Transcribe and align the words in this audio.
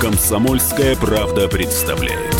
Комсомольская 0.00 0.96
правда 0.96 1.48
представляет. 1.48 2.34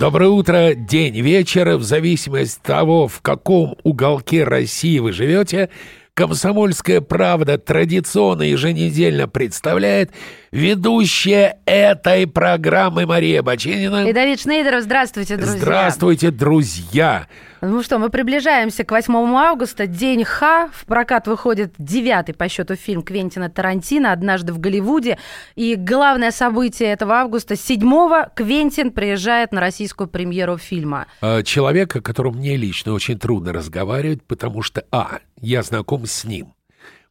Доброе 0.00 0.30
утро, 0.30 0.74
день, 0.74 1.20
вечер. 1.20 1.76
В 1.76 1.84
зависимости 1.84 2.58
от 2.58 2.62
того, 2.62 3.06
в 3.06 3.20
каком 3.20 3.76
уголке 3.84 4.42
России 4.42 4.98
вы 4.98 5.12
живете, 5.12 5.70
«Комсомольская 6.14 7.00
правда» 7.00 7.58
традиционно 7.58 8.42
еженедельно 8.42 9.28
представляет 9.28 10.10
ведущая 10.50 11.58
этой 11.64 12.26
программы 12.26 13.06
Мария 13.06 13.42
Бачинина. 13.42 14.08
И 14.08 14.12
Давид 14.12 14.40
Шнейдеров. 14.40 14.82
Здравствуйте, 14.82 15.36
друзья. 15.36 15.58
Здравствуйте, 15.58 16.30
друзья. 16.30 17.28
Ну 17.64 17.80
что, 17.84 18.00
мы 18.00 18.10
приближаемся 18.10 18.82
к 18.82 18.90
8 18.90 19.14
августа, 19.36 19.86
день 19.86 20.24
Х. 20.24 20.68
В 20.72 20.84
прокат 20.84 21.28
выходит 21.28 21.72
девятый 21.78 22.34
по 22.34 22.48
счету 22.48 22.74
фильм 22.74 23.02
Квентина 23.02 23.48
Тарантино 23.48 24.10
«Однажды 24.10 24.52
в 24.52 24.58
Голливуде». 24.58 25.16
И 25.54 25.76
главное 25.76 26.32
событие 26.32 26.88
этого 26.88 27.20
августа, 27.20 27.54
7 27.54 28.30
Квентин 28.34 28.90
приезжает 28.90 29.52
на 29.52 29.60
российскую 29.60 30.08
премьеру 30.08 30.58
фильма. 30.58 31.06
А, 31.20 31.44
человека, 31.44 32.00
которому 32.00 32.38
мне 32.38 32.56
лично 32.56 32.94
очень 32.94 33.16
трудно 33.16 33.52
разговаривать, 33.52 34.24
потому 34.24 34.62
что, 34.62 34.84
а, 34.90 35.20
я 35.40 35.62
знаком 35.62 36.04
с 36.06 36.24
ним. 36.24 36.54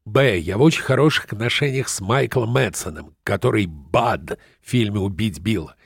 Б. 0.04 0.38
Я 0.38 0.58
в 0.58 0.63
очень 0.63 0.82
хороших 0.82 1.32
отношениях 1.32 1.88
с 1.88 2.02
Майклом 2.02 2.49
Мэтсоном, 2.49 3.16
который 3.24 3.68
Бад 3.68 4.38
в 4.62 4.70
фильме 4.70 4.99
«Убить 4.99 5.40
Билла». 5.40 5.77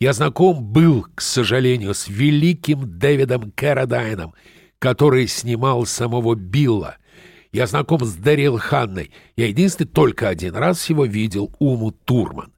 Я 0.00 0.14
знаком 0.14 0.64
был, 0.64 1.06
к 1.14 1.20
сожалению, 1.20 1.92
с 1.92 2.08
великим 2.08 2.98
Дэвидом 2.98 3.52
Кэродайном, 3.52 4.32
который 4.78 5.28
снимал 5.28 5.84
самого 5.84 6.34
Билла. 6.34 6.96
Я 7.52 7.66
знаком 7.66 8.02
с 8.06 8.14
Дарил 8.14 8.56
Ханной. 8.56 9.10
Я 9.36 9.48
единственный 9.48 9.88
только 9.88 10.30
один 10.30 10.54
раз 10.56 10.88
его 10.88 11.04
видел 11.04 11.54
Уму 11.58 11.90
Турман. 11.90 12.50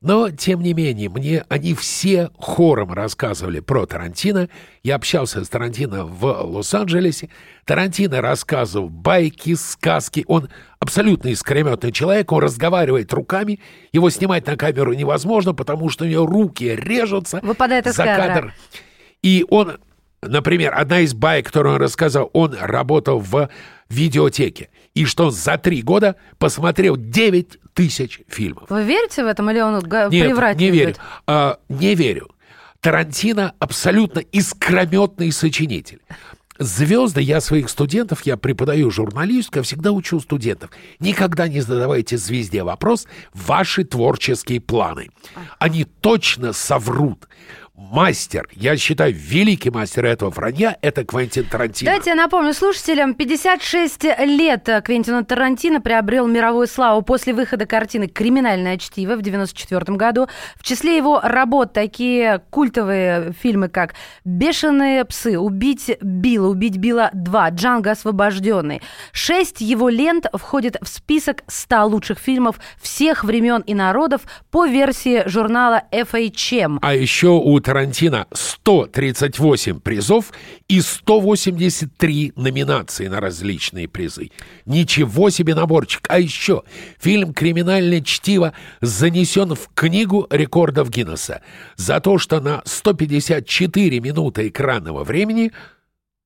Но, 0.00 0.30
тем 0.30 0.62
не 0.62 0.74
менее, 0.74 1.08
мне 1.08 1.44
они 1.48 1.74
все 1.74 2.30
хором 2.38 2.92
рассказывали 2.92 3.58
про 3.58 3.84
Тарантино. 3.84 4.48
Я 4.84 4.94
общался 4.94 5.44
с 5.44 5.48
Тарантино 5.48 6.04
в 6.04 6.24
Лос-Анджелесе. 6.24 7.30
Тарантино 7.64 8.20
рассказывал 8.20 8.88
байки, 8.88 9.54
сказки. 9.54 10.24
Он 10.28 10.50
абсолютно 10.78 11.28
искрометный 11.28 11.90
человек. 11.90 12.30
Он 12.30 12.44
разговаривает 12.44 13.12
руками. 13.12 13.58
Его 13.92 14.08
снимать 14.10 14.46
на 14.46 14.56
камеру 14.56 14.92
невозможно, 14.92 15.52
потому 15.52 15.88
что 15.88 16.04
у 16.04 16.08
него 16.08 16.26
руки 16.26 16.76
режутся. 16.76 17.40
Выпадает 17.42 17.88
из 17.88 17.96
за 17.96 18.04
кадра. 18.04 18.26
кадр. 18.26 18.54
И 19.22 19.44
он, 19.50 19.78
например, 20.22 20.74
одна 20.76 21.00
из 21.00 21.12
байк, 21.12 21.46
которую 21.46 21.74
он 21.74 21.82
рассказал, 21.82 22.30
он 22.34 22.54
работал 22.54 23.18
в 23.18 23.48
видеотеке. 23.88 24.68
И 24.94 25.04
что 25.06 25.26
он 25.26 25.32
за 25.32 25.58
три 25.58 25.82
года 25.82 26.14
посмотрел 26.38 26.96
9 26.96 27.58
тысяч 27.78 28.22
фильмов. 28.26 28.64
Вы 28.70 28.82
верите 28.82 29.22
в 29.22 29.28
этом 29.28 29.48
или 29.52 29.60
он 29.60 29.76
Нет, 29.76 30.26
приврать 30.26 30.58
не 30.58 30.70
верю. 30.72 30.96
А, 31.28 31.60
не 31.68 31.94
верю. 31.94 32.28
Тарантино 32.80 33.54
абсолютно 33.60 34.18
искрометный 34.18 35.30
сочинитель. 35.30 36.00
Звезды, 36.58 37.20
я 37.20 37.40
своих 37.40 37.68
студентов, 37.68 38.22
я 38.22 38.36
преподаю 38.36 38.90
журналистику, 38.90 39.58
я 39.58 39.62
всегда 39.62 39.92
учу 39.92 40.18
студентов. 40.18 40.70
Никогда 40.98 41.46
не 41.46 41.60
задавайте 41.60 42.16
звезде 42.18 42.64
вопрос 42.64 43.06
«Ваши 43.32 43.84
творческие 43.84 44.60
планы». 44.60 45.10
Они 45.60 45.84
точно 45.84 46.52
соврут. 46.52 47.28
Мастер, 47.78 48.48
я 48.54 48.76
считаю, 48.76 49.14
великий 49.14 49.70
мастер 49.70 50.04
этого 50.04 50.30
вранья– 50.30 50.76
это 50.82 51.04
Квентин 51.04 51.44
Тарантино. 51.44 51.92
Давайте 51.92 52.10
я 52.10 52.16
напомню 52.16 52.52
слушателям, 52.52 53.14
56 53.14 54.02
лет 54.26 54.68
Квентина 54.84 55.24
Тарантино 55.24 55.80
приобрел 55.80 56.26
мировую 56.26 56.66
славу 56.66 57.02
после 57.02 57.32
выхода 57.32 57.66
картины 57.66 58.08
«Криминальное 58.08 58.78
чтиво» 58.78 59.14
в 59.14 59.22
94 59.22 59.96
году. 59.96 60.26
В 60.56 60.64
числе 60.64 60.96
его 60.96 61.20
работ 61.22 61.72
такие 61.72 62.42
культовые 62.50 63.32
фильмы, 63.40 63.68
как 63.68 63.94
«Бешеные 64.24 65.04
псы», 65.04 65.38
«Убить 65.38 65.96
Билла», 66.00 66.48
«Убить 66.48 66.78
Билла 66.78 67.12
2», 67.14 67.50
«Джанго 67.52 67.92
освобожденный». 67.92 68.82
Шесть 69.12 69.60
его 69.60 69.88
лент 69.88 70.26
входит 70.34 70.78
в 70.82 70.88
список 70.88 71.44
100 71.46 71.86
лучших 71.86 72.18
фильмов 72.18 72.58
всех 72.82 73.22
времен 73.22 73.60
и 73.60 73.74
народов 73.74 74.22
по 74.50 74.66
версии 74.66 75.22
журнала 75.28 75.84
FHM. 75.92 76.80
А 76.82 76.92
еще 76.92 77.28
у 77.28 77.60
Тарантино 77.68 78.26
138 78.32 79.80
призов 79.80 80.32
и 80.68 80.80
183 80.80 82.32
номинации 82.34 83.08
на 83.08 83.20
различные 83.20 83.86
призы. 83.86 84.30
Ничего 84.64 85.28
себе 85.28 85.54
наборчик. 85.54 86.06
А 86.08 86.18
еще 86.18 86.62
фильм 86.98 87.34
«Криминальное 87.34 88.00
чтиво» 88.00 88.54
занесен 88.80 89.54
в 89.54 89.68
книгу 89.74 90.26
рекордов 90.30 90.88
Гиннесса 90.88 91.42
за 91.76 92.00
то, 92.00 92.16
что 92.16 92.40
на 92.40 92.62
154 92.64 94.00
минуты 94.00 94.48
экранного 94.48 95.04
времени 95.04 95.52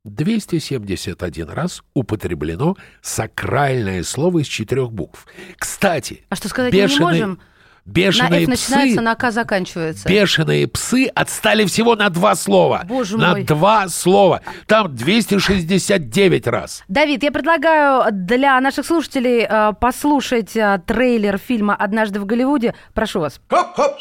271 0.05 1.49
раз 1.49 1.83
употреблено 1.93 2.77
сакральное 3.01 4.05
слово 4.05 4.43
из 4.43 4.47
четырех 4.47 4.93
букв. 4.93 5.27
Кстати, 5.59 6.25
А 6.29 6.37
что 6.37 6.49
сказать 6.49 6.73
мы 6.73 6.79
не 6.79 6.99
можем? 7.01 7.41
Бешеные 7.85 8.31
на 8.31 8.37
F 8.37 8.43
псы 8.43 8.71
начинается, 8.71 9.01
на 9.01 9.15
К 9.17 9.31
заканчивается. 9.33 10.09
Бешеные 10.09 10.69
псы 10.69 11.07
отстали 11.07 11.65
всего 11.65 11.97
на 11.97 12.11
два 12.11 12.37
слова. 12.37 12.83
Боже 12.85 13.19
на 13.19 13.33
мой. 13.33 13.43
два 13.43 13.89
слова. 13.89 14.41
Там 14.67 14.95
269 14.95 16.47
раз. 16.47 16.85
Давид, 16.87 17.25
я 17.25 17.33
предлагаю 17.33 18.05
для 18.13 18.61
наших 18.61 18.87
слушателей 18.87 19.47
э, 19.49 19.73
послушать 19.81 20.57
э, 20.57 20.81
трейлер 20.87 21.39
фильма 21.39 21.75
«Однажды 21.75 22.21
в 22.21 22.27
Голливуде». 22.27 22.75
Прошу 22.95 23.21
вас. 23.21 23.41
Хоп-хоп! 23.49 23.97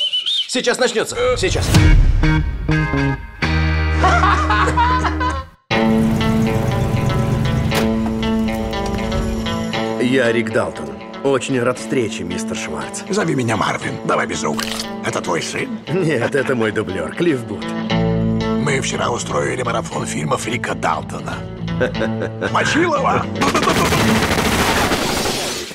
Сейчас 0.47 0.77
начнется. 0.77 1.15
Сейчас. 1.37 1.67
Я 10.01 10.31
Рик 10.31 10.51
Далтон. 10.51 10.90
Очень 11.23 11.61
рад 11.61 11.77
встрече, 11.77 12.23
мистер 12.23 12.57
Шварц. 12.57 13.03
Зови 13.09 13.35
меня 13.35 13.55
Марвин. 13.55 13.93
Давай 14.05 14.25
без 14.25 14.43
рук. 14.43 14.57
Это 15.05 15.21
твой 15.21 15.43
сын? 15.43 15.69
Нет, 15.87 16.33
это 16.33 16.55
мой 16.55 16.71
дублер, 16.71 17.13
Клифф 17.13 17.43
Бут. 17.45 17.63
Мы 18.65 18.81
вчера 18.81 19.09
устроили 19.09 19.61
марафон 19.61 20.07
фильмов 20.07 20.47
Рика 20.47 20.73
Далтона. 20.73 21.35
Мочилова! 22.51 23.23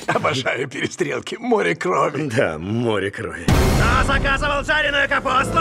Обожаю 0.07 0.67
перестрелки. 0.67 1.37
Море 1.39 1.75
крови. 1.75 2.29
Да, 2.29 2.57
море 2.57 3.09
крови. 3.09 3.45
Кто 3.45 4.13
заказывал 4.13 4.63
жареную 4.65 5.07
капусту? 5.07 5.59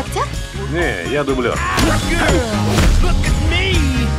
Актер? 0.00 0.24
Не, 0.70 1.12
я 1.12 1.24
дублер. 1.24 1.58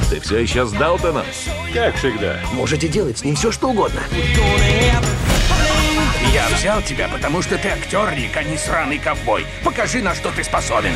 Ты 0.10 0.20
все 0.20 0.40
еще 0.40 0.66
с 0.66 0.72
Далтоном? 0.72 1.26
Как 1.74 1.96
всегда. 1.96 2.40
Можете 2.54 2.88
делать 2.88 3.18
с 3.18 3.24
ним 3.24 3.36
все, 3.36 3.52
что 3.52 3.70
угодно. 3.70 4.02
Я 6.34 6.48
взял 6.56 6.82
тебя, 6.82 7.08
потому 7.08 7.42
что 7.42 7.58
ты 7.58 7.70
актер, 7.70 8.14
Рик, 8.14 8.36
а 8.36 8.44
не 8.44 8.58
сраный 8.58 9.00
ковбой. 9.00 9.46
Покажи, 9.64 10.02
на 10.02 10.14
что 10.14 10.32
ты 10.32 10.44
способен. 10.44 10.92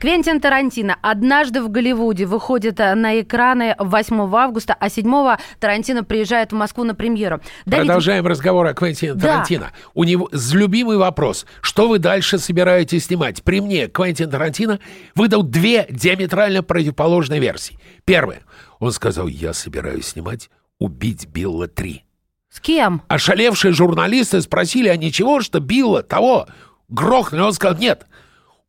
Квентин 0.00 0.40
Тарантино 0.40 0.96
«Однажды 1.02 1.62
в 1.62 1.68
Голливуде» 1.68 2.24
выходит 2.24 2.80
э, 2.80 2.94
на 2.94 3.20
экраны 3.20 3.76
8 3.78 4.34
августа, 4.34 4.74
а 4.80 4.88
7 4.88 5.36
Тарантино 5.58 6.04
приезжает 6.04 6.52
в 6.52 6.54
Москву 6.54 6.84
на 6.84 6.94
премьеру. 6.94 7.42
Давид, 7.66 7.86
Продолжаем 7.86 8.26
разговор 8.26 8.66
о 8.66 8.72
Квентине 8.72 9.12
Да. 9.12 9.20
Тарантино. 9.28 9.72
У 9.92 10.04
него 10.04 10.30
любимый 10.54 10.96
вопрос. 10.96 11.44
Что 11.60 11.86
вы 11.86 11.98
дальше 11.98 12.38
собираетесь 12.38 13.04
снимать? 13.04 13.42
При 13.42 13.60
мне 13.60 13.88
Квентин 13.88 14.30
Тарантино 14.30 14.80
выдал 15.14 15.42
две 15.42 15.86
диаметрально 15.90 16.62
противоположные 16.62 17.38
версии. 17.38 17.78
Первая. 18.06 18.40
Он 18.78 18.92
сказал, 18.92 19.26
я 19.28 19.52
собираюсь 19.52 20.06
снимать 20.06 20.48
«Убить 20.78 21.26
Билла 21.26 21.66
3». 21.66 22.00
С 22.48 22.60
кем? 22.60 23.02
Ошалевшие 23.08 23.74
журналисты 23.74 24.40
спросили, 24.40 24.88
а 24.88 24.96
ничего, 24.96 25.42
что 25.42 25.60
Билла 25.60 26.02
того 26.02 26.48
грохнули? 26.88 27.42
Он 27.42 27.52
сказал, 27.52 27.76
нет. 27.76 28.06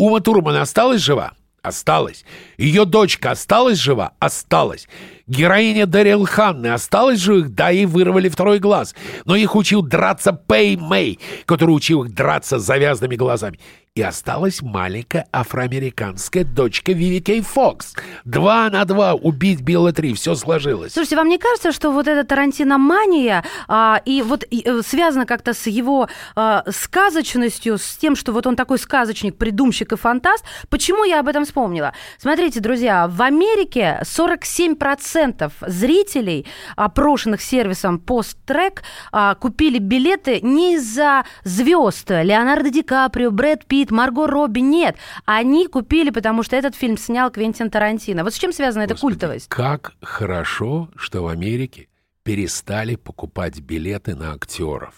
Ума 0.01 0.19
Турман 0.19 0.55
осталась 0.55 0.99
жива? 1.03 1.33
Осталась. 1.61 2.25
Ее 2.57 2.85
дочка 2.85 3.29
осталась 3.29 3.77
жива? 3.77 4.13
Осталась. 4.17 4.87
Героиня 5.31 5.85
Дэрил 5.85 6.25
Ханны 6.25 6.67
осталась 6.67 7.21
живых? 7.21 7.55
Да, 7.55 7.69
ей 7.69 7.85
вырвали 7.85 8.27
второй 8.27 8.59
глаз. 8.59 8.93
Но 9.23 9.37
их 9.37 9.55
учил 9.55 9.81
драться 9.81 10.33
Пэй 10.33 10.75
Мэй, 10.75 11.19
который 11.45 11.71
учил 11.71 12.03
их 12.03 12.13
драться 12.13 12.59
с 12.59 12.65
завязанными 12.65 13.15
глазами. 13.15 13.57
И 13.93 14.01
осталась 14.01 14.61
маленькая 14.61 15.27
афроамериканская 15.33 16.45
дочка 16.45 16.93
Виви 16.93 17.19
Кей 17.19 17.41
Фокс. 17.41 17.93
Два 18.23 18.69
на 18.69 18.85
два 18.85 19.15
убить 19.15 19.61
Билла 19.61 19.91
Три. 19.91 20.13
Все 20.13 20.35
сложилось. 20.35 20.93
Слушайте, 20.93 21.17
вам 21.17 21.27
не 21.27 21.37
кажется, 21.37 21.73
что 21.73 21.91
вот 21.91 22.07
эта 22.07 22.25
Тарантиномания 22.25 23.43
а, 23.67 24.01
и 24.05 24.21
вот 24.21 24.45
и, 24.49 24.63
э, 24.65 24.81
связана 24.81 25.25
как-то 25.25 25.53
с 25.53 25.67
его 25.67 26.07
а, 26.37 26.63
сказочностью, 26.69 27.77
с 27.77 27.97
тем, 27.97 28.15
что 28.15 28.31
вот 28.31 28.47
он 28.47 28.55
такой 28.55 28.79
сказочник, 28.79 29.35
придумщик 29.35 29.91
и 29.91 29.97
фантаст? 29.97 30.45
Почему 30.69 31.03
я 31.03 31.19
об 31.19 31.27
этом 31.27 31.43
вспомнила? 31.43 31.93
Смотрите, 32.17 32.61
друзья, 32.61 33.09
в 33.09 33.21
Америке 33.21 34.01
47% 34.03 35.20
зрителей, 35.67 36.45
опрошенных 36.75 37.41
сервисом 37.41 37.99
Посттрек, 37.99 38.83
а, 39.11 39.35
купили 39.35 39.79
билеты 39.79 40.41
не 40.41 40.75
из-за 40.75 41.25
звезд 41.43 42.09
Леонардо 42.09 42.69
Ди 42.69 42.83
Каприо, 42.83 43.31
Брэд 43.31 43.65
Питт, 43.65 43.91
Марго 43.91 44.27
Робби, 44.27 44.59
нет. 44.59 44.95
Они 45.25 45.67
купили, 45.67 46.09
потому 46.09 46.43
что 46.43 46.55
этот 46.55 46.75
фильм 46.75 46.97
снял 46.97 47.31
Квентин 47.31 47.69
Тарантино. 47.69 48.23
Вот 48.23 48.33
с 48.33 48.37
чем 48.37 48.53
связана 48.53 48.83
эта 48.83 48.93
Господи, 48.93 49.13
культовость? 49.13 49.47
Как 49.49 49.93
хорошо, 50.01 50.89
что 50.95 51.23
в 51.23 51.27
Америке 51.27 51.87
перестали 52.23 52.95
покупать 52.95 53.59
билеты 53.59 54.15
на 54.15 54.33
актеров. 54.33 54.93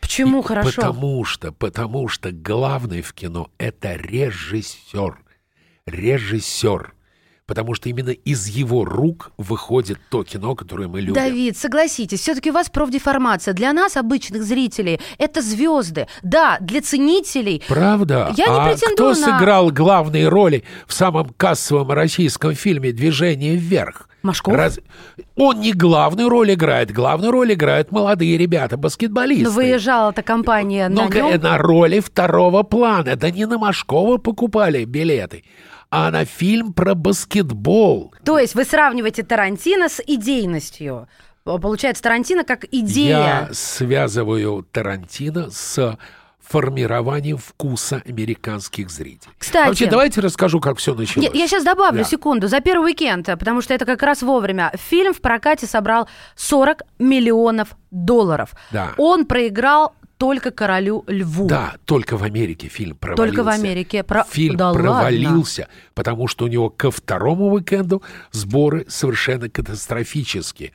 Почему 0.00 0.40
И 0.40 0.44
хорошо? 0.44 0.82
Потому 0.82 1.24
что, 1.24 1.52
потому 1.52 2.08
что 2.08 2.32
главный 2.32 3.02
в 3.02 3.12
кино— 3.14 3.50
это 3.58 3.94
режиссер. 3.94 5.18
Режиссер. 5.86 6.94
Потому 7.52 7.74
что 7.74 7.90
именно 7.90 8.08
из 8.08 8.46
его 8.48 8.86
рук 8.86 9.30
выходит 9.36 9.98
то 10.08 10.24
кино, 10.24 10.54
которое 10.54 10.88
мы 10.88 11.02
любим. 11.02 11.12
Давид, 11.12 11.54
согласитесь, 11.58 12.20
все-таки 12.20 12.50
у 12.50 12.54
вас 12.54 12.70
профдеформация. 12.70 13.52
Для 13.52 13.74
нас, 13.74 13.98
обычных 13.98 14.42
зрителей, 14.42 15.00
это 15.18 15.42
звезды. 15.42 16.06
Да, 16.22 16.56
для 16.62 16.80
ценителей. 16.80 17.62
Правда? 17.68 18.32
Я 18.38 18.46
не 18.46 18.52
а 18.58 18.64
претендую 18.64 18.94
кто 18.94 19.08
на- 19.10 19.38
сыграл 19.38 19.70
главные 19.70 20.28
роли 20.28 20.64
в 20.86 20.94
самом 20.94 21.28
кассовом 21.36 21.90
российском 21.90 22.54
фильме 22.54 22.90
«Движение 22.92 23.54
вверх»? 23.56 24.08
Машков? 24.22 24.54
Раз- 24.54 24.78
Он 25.36 25.60
не 25.60 25.72
главную 25.74 26.30
роль 26.30 26.54
играет. 26.54 26.90
Главную 26.90 27.32
роль 27.32 27.52
играют 27.52 27.92
молодые 27.92 28.38
ребята, 28.38 28.78
баскетболисты. 28.78 29.44
Но 29.44 29.50
выезжала 29.50 30.10
эта 30.10 30.22
компания 30.22 30.88
на 30.88 31.02
Но 31.02 31.08
к- 31.10 31.14
нем. 31.16 31.38
на 31.38 31.58
роли 31.58 32.00
второго 32.00 32.62
плана. 32.62 33.16
Да 33.16 33.30
не 33.30 33.44
на 33.46 33.58
Машкова 33.58 34.16
покупали 34.16 34.84
билеты, 34.86 35.44
а 35.94 36.10
на 36.10 36.24
фильм 36.24 36.72
про 36.72 36.94
баскетбол. 36.94 38.14
То 38.24 38.38
есть 38.38 38.54
вы 38.54 38.64
сравниваете 38.64 39.22
Тарантино 39.22 39.90
с 39.90 40.00
идейностью. 40.06 41.06
Получается, 41.44 42.02
Тарантино 42.02 42.44
как 42.44 42.64
идея. 42.70 43.18
Я 43.18 43.48
связываю 43.52 44.66
Тарантино 44.72 45.50
с 45.50 45.98
формированием 46.40 47.36
вкуса 47.36 48.02
американских 48.06 48.90
зрителей. 48.90 49.32
Кстати- 49.38 49.68
Вообще, 49.68 49.86
давайте 49.86 50.20
расскажу, 50.22 50.60
как 50.60 50.78
все 50.78 50.94
началось. 50.94 51.30
Я, 51.34 51.46
сейчас 51.46 51.62
добавлю 51.64 51.98
Да. 52.02 52.04
секунду. 52.08 52.48
За 52.48 52.60
первый 52.60 52.92
уикенд, 52.92 53.26
потому 53.26 53.60
что 53.60 53.74
это 53.74 53.84
как 53.84 54.02
раз 54.02 54.22
вовремя. 54.22 54.72
Фильм 54.90 55.12
в 55.12 55.20
прокате 55.20 55.66
собрал 55.66 56.08
40 56.36 56.82
миллионов 56.98 57.76
долларов. 57.90 58.50
Да. 58.70 58.92
Он 58.96 59.26
проиграл 59.26 59.94
только 60.22 60.52
королю 60.52 61.02
льву. 61.08 61.48
Да, 61.48 61.74
только 61.84 62.16
в 62.16 62.22
Америке 62.22 62.68
фильм 62.68 62.96
провалился. 62.96 63.34
Только 63.34 63.44
в 63.44 63.48
Америке. 63.48 64.04
Про- 64.04 64.22
Фильм 64.22 64.56
Да 64.56 64.68
ладно? 64.70 64.80
провалился, 64.82 65.66
потому 65.94 66.28
что 66.28 66.44
у 66.44 66.48
него 66.48 66.70
ко 66.70 66.92
второму 66.92 67.52
уикенду 67.52 68.04
сборы 68.30 68.86
совершенно 68.88 69.48
катастрофические. 69.48 70.70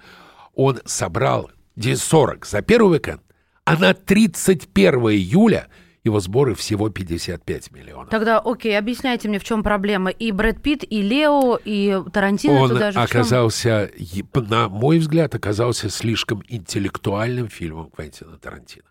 Он 0.53 0.79
собрал 0.83 1.49
40 1.81 2.45
за 2.45 2.61
первый 2.61 2.97
уикенд, 2.97 3.21
а 3.63 3.77
на 3.77 3.93
31 3.93 4.93
июля 5.11 5.67
его 6.03 6.19
сборы 6.19 6.53
всего 6.53 6.89
55 6.89 7.71
миллионов. 7.71 8.09
Тогда, 8.09 8.39
окей, 8.39 8.77
объясняйте 8.77 9.29
мне, 9.29 9.39
в 9.39 9.45
чем 9.45 9.63
проблема. 9.63 10.09
И 10.09 10.33
Брэд 10.33 10.61
Питт, 10.61 10.83
и 10.89 11.01
Лео, 11.01 11.57
и 11.63 11.97
Тарантино 12.11 12.59
Он 12.61 12.69
туда 12.69 12.91
же. 12.91 12.99
оказался, 12.99 13.89
на 14.33 14.67
мой 14.67 14.99
взгляд, 14.99 15.35
оказался 15.35 15.89
слишком 15.89 16.43
интеллектуальным 16.49 17.47
фильмом 17.47 17.89
Квентина 17.91 18.37
Тарантино. 18.37 18.83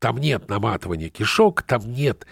Там 0.00 0.18
нет 0.18 0.48
наматывания 0.48 1.10
кишок, 1.10 1.62
там 1.62 1.92
нет 1.92 2.26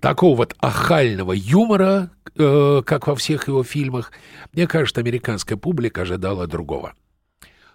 такого 0.00 0.36
вот 0.36 0.54
ахального 0.60 1.32
юмора, 1.32 2.10
э, 2.36 2.82
как 2.84 3.06
во 3.06 3.16
всех 3.16 3.48
его 3.48 3.64
фильмах. 3.64 4.12
Мне 4.52 4.68
кажется, 4.68 5.00
американская 5.00 5.56
публика 5.58 6.02
ожидала 6.02 6.46
другого. 6.46 6.94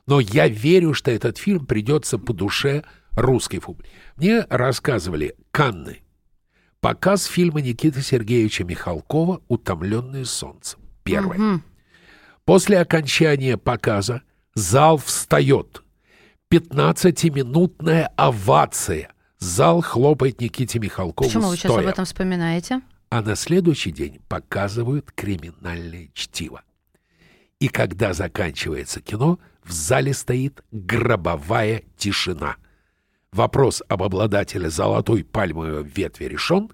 Но 0.06 0.20
я 0.20 0.48
верю, 0.48 0.94
что 0.94 1.12
этот 1.12 1.40
фильм 1.40 1.66
придется 1.66 2.20
по 2.20 2.34
душе 2.34 2.84
русской 3.14 3.60
публике. 3.60 3.90
Мне 4.16 4.46
рассказывали 4.50 5.36
Канны. 5.50 6.02
Показ 6.80 7.26
фильма 7.26 7.62
Никиты 7.62 8.02
Сергеевича 8.02 8.64
Михалкова 8.64 9.42
«Утомленные 9.48 10.26
солнцем». 10.26 10.80
Первый. 11.04 11.62
После 12.46 12.80
окончания 12.80 13.58
показа 13.58 14.22
зал 14.54 14.98
встает. 14.98 15.84
15-минутная 16.52 18.12
овация. 18.18 19.12
Зал 19.42 19.82
хлопает 19.82 20.40
Никите 20.40 20.78
Михалкову 20.78 21.28
Почему 21.28 21.50
вы 21.50 21.58
сейчас 21.58 21.72
стоя. 21.72 21.84
об 21.84 21.90
этом 21.90 22.06
вспоминаете? 22.06 22.82
А 23.10 23.24
на 23.24 23.36
следующий 23.36 23.92
день 23.92 24.22
показывают 24.30 25.12
криминальное 25.12 26.10
чтиво. 26.14 26.62
И 27.60 27.68
когда 27.68 28.14
заканчивается 28.14 29.02
кино, 29.02 29.40
в 29.64 29.72
зале 29.72 30.14
стоит 30.14 30.64
гробовая 30.72 31.84
тишина. 31.98 32.58
Вопрос 33.32 33.82
об 33.88 34.04
обладателе 34.04 34.70
золотой 34.70 35.24
пальмовой 35.24 35.84
ветви 35.84 36.26
решен. 36.26 36.70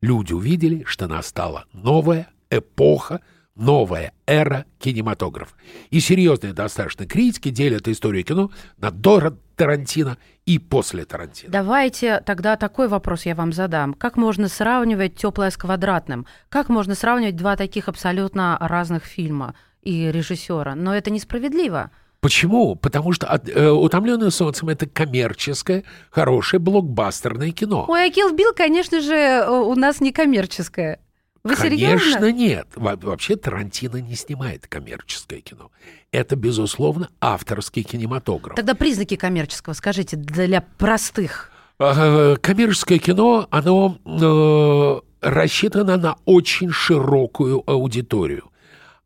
Люди 0.00 0.32
увидели, 0.32 0.84
что 0.84 1.08
настала 1.08 1.66
новая 1.72 2.28
эпоха, 2.50 3.20
новая 3.56 4.12
эра 4.26 4.64
кинематографа. 4.78 5.56
И 5.90 5.98
серьезные 5.98 6.52
достаточно 6.52 7.04
критики 7.04 7.48
делят 7.48 7.88
историю 7.88 8.24
кино 8.24 8.52
на 8.78 8.92
до 8.92 9.18
Тарантино 9.66 10.16
и 10.44 10.58
после 10.58 11.04
Тарантино. 11.04 11.52
Давайте 11.52 12.20
тогда 12.26 12.56
такой 12.56 12.88
вопрос 12.88 13.26
я 13.26 13.34
вам 13.34 13.52
задам. 13.52 13.94
Как 13.94 14.16
можно 14.16 14.48
сравнивать 14.48 15.14
теплое 15.14 15.50
с 15.50 15.56
квадратным? 15.56 16.26
Как 16.48 16.68
можно 16.68 16.94
сравнивать 16.96 17.36
два 17.36 17.56
таких 17.56 17.88
абсолютно 17.88 18.58
разных 18.60 19.04
фильма 19.04 19.54
и 19.82 20.10
режиссера? 20.10 20.74
Но 20.74 20.94
это 20.94 21.10
несправедливо. 21.10 21.90
Почему? 22.20 22.74
Потому 22.76 23.12
что 23.12 23.26
от- 23.26 23.48
э, 23.48 23.70
«Утомленные 23.70 24.30
солнцем»— 24.30 24.68
это 24.70 24.86
коммерческое, 24.86 25.82
хорошее 26.10 26.60
блокбастерное 26.60 27.50
кино. 27.50 27.86
Ой, 27.88 28.06
а 28.06 28.08
Kill 28.10 28.32
Bill, 28.36 28.52
конечно 28.56 29.00
же, 29.00 29.14
э, 29.14 29.48
у 29.48 29.74
нас 29.74 30.00
не 30.00 30.12
коммерческое. 30.12 30.98
Вы 31.44 31.56
Конечно, 31.56 31.98
серьезно? 31.98 32.32
нет. 32.32 32.68
Во- 32.76 32.94
Вообще 32.96 33.34
Тарантино 33.36 33.96
не 33.96 34.14
снимает 34.14 34.68
коммерческое 34.68 35.40
кино. 35.40 35.70
Это, 36.12 36.36
безусловно, 36.36 37.08
авторский 37.20 37.82
кинематограф. 37.82 38.54
Тогда 38.54 38.74
признаки 38.74 39.16
коммерческого, 39.16 39.72
скажите, 39.74 40.16
для 40.16 40.60
простых. 40.60 41.50
Э, 41.80 42.36
Коммерческое 42.40 42.98
кино, 43.00 43.48
оно 43.50 43.98
э, 44.04 45.26
рассчитано 45.28 45.96
на 45.96 46.16
очень 46.26 46.70
широкую 46.70 47.68
аудиторию. 47.68 48.50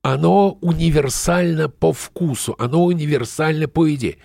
Оно 0.03 0.53
универсально 0.61 1.71
по 1.71 1.93
вкусу, 1.95 2.55
оно 2.59 2.85
универсально 2.85 3.67
по 3.67 3.93
идее. 3.95 4.19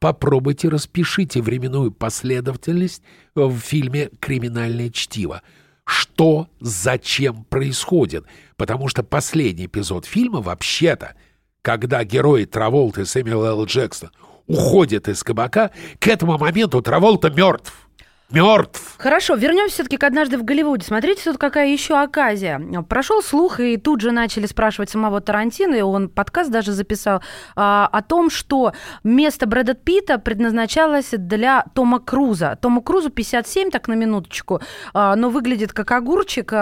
Попробуйте 0.00 0.68
распишите 0.68 1.40
временную 1.40 1.90
последовательность 1.92 3.02
в 3.34 3.56
фильме 3.58 4.10
«Криминальное 4.20 4.90
чтиво». 4.90 5.40
Что, 5.84 6.48
зачем 6.60 7.44
происходит? 7.44 8.24
Потому 8.56 8.88
что 8.88 9.02
последний 9.02 9.66
эпизод 9.66 10.06
фильма 10.06 10.40
вообще-то, 10.40 11.14
когда 11.62 12.04
герои 12.04 12.44
Траволта 12.44 13.02
и 13.02 13.04
Сэмюэл 13.04 13.44
Л. 13.44 13.64
Джексон 13.66 14.10
уходят 14.46 15.08
из 15.08 15.22
кабака, 15.22 15.70
к 15.98 16.08
этому 16.08 16.38
моменту 16.38 16.82
Траволта 16.82 17.30
мертв. 17.30 17.83
Мертв. 18.30 18.94
Хорошо, 18.98 19.34
вернемся 19.34 19.74
все-таки 19.74 19.96
к 19.96 20.04
однажды 20.04 20.38
в 20.38 20.44
Голливуде. 20.44 20.86
Смотрите, 20.86 21.22
тут 21.24 21.38
какая 21.38 21.68
еще 21.68 22.00
оказия. 22.00 22.58
Прошел 22.88 23.22
слух, 23.22 23.60
и 23.60 23.76
тут 23.76 24.00
же 24.00 24.12
начали 24.12 24.46
спрашивать 24.46 24.90
самого 24.90 25.20
Тарантино, 25.20 25.74
и 25.74 25.82
он 25.82 26.08
подкаст 26.08 26.50
даже 26.50 26.72
записал 26.72 27.22
а, 27.54 27.88
о 27.92 28.02
том, 28.02 28.30
что 28.30 28.72
место 29.04 29.46
Брэда 29.46 29.74
Питта 29.74 30.18
предназначалось 30.18 31.10
для 31.10 31.64
Тома 31.74 32.00
Круза. 32.00 32.58
Тому 32.60 32.82
Крузу 32.82 33.10
57, 33.10 33.70
так 33.70 33.88
на 33.88 33.94
минуточку, 33.94 34.60
а, 34.94 35.14
но 35.16 35.28
выглядит 35.28 35.72
как 35.72 35.92
огурчик. 35.92 36.52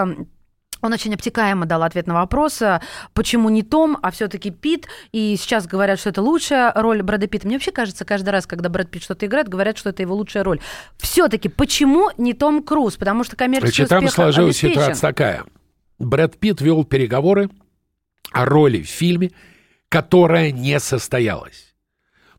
Он 0.83 0.91
очень 0.91 1.13
обтекаемо 1.13 1.65
дал 1.65 1.81
ответ 1.81 2.07
на 2.07 2.13
вопрос, 2.13 2.61
а, 2.61 2.81
почему 3.13 3.47
не 3.47 3.63
Том, 3.63 3.97
а 4.01 4.11
все-таки 4.11 4.51
Пит. 4.51 4.87
И 5.13 5.37
сейчас 5.39 5.65
говорят, 5.65 5.97
что 5.97 6.09
это 6.09 6.21
лучшая 6.21 6.73
роль 6.75 7.01
Брэда 7.01 7.27
Питта. 7.27 7.47
Мне 7.47 7.55
вообще 7.55 7.71
кажется, 7.71 8.03
каждый 8.03 8.31
раз, 8.31 8.45
когда 8.45 8.67
Брэд 8.67 8.91
Питт 8.91 9.03
что-то 9.03 9.25
играет, 9.25 9.47
говорят, 9.47 9.77
что 9.77 9.91
это 9.91 10.01
его 10.01 10.13
лучшая 10.13 10.43
роль. 10.43 10.59
Все-таки 10.97 11.47
почему 11.47 12.09
не 12.17 12.33
Том 12.33 12.61
Круз? 12.61 12.97
Потому 12.97 13.23
что 13.23 13.37
коммерческий 13.37 13.85
Значит, 13.85 13.89
там 13.89 14.09
сложилась 14.09 14.57
обеспечен. 14.57 14.81
ситуация 14.81 15.09
такая. 15.09 15.45
Брэд 15.99 16.37
Питт 16.37 16.59
вел 16.59 16.83
переговоры 16.83 17.49
о 18.33 18.43
роли 18.43 18.81
в 18.81 18.89
фильме, 18.89 19.31
которая 19.87 20.51
не 20.51 20.81
состоялась. 20.81 21.73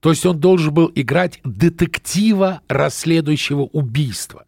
То 0.01 0.11
есть 0.11 0.27
он 0.27 0.39
должен 0.39 0.75
был 0.75 0.93
играть 0.95 1.41
детектива, 1.45 2.61
расследующего 2.69 3.63
убийство. 3.63 4.45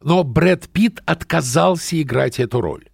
Но 0.00 0.24
Брэд 0.24 0.70
Питт 0.70 1.02
отказался 1.04 2.00
играть 2.00 2.40
эту 2.40 2.62
роль. 2.62 2.89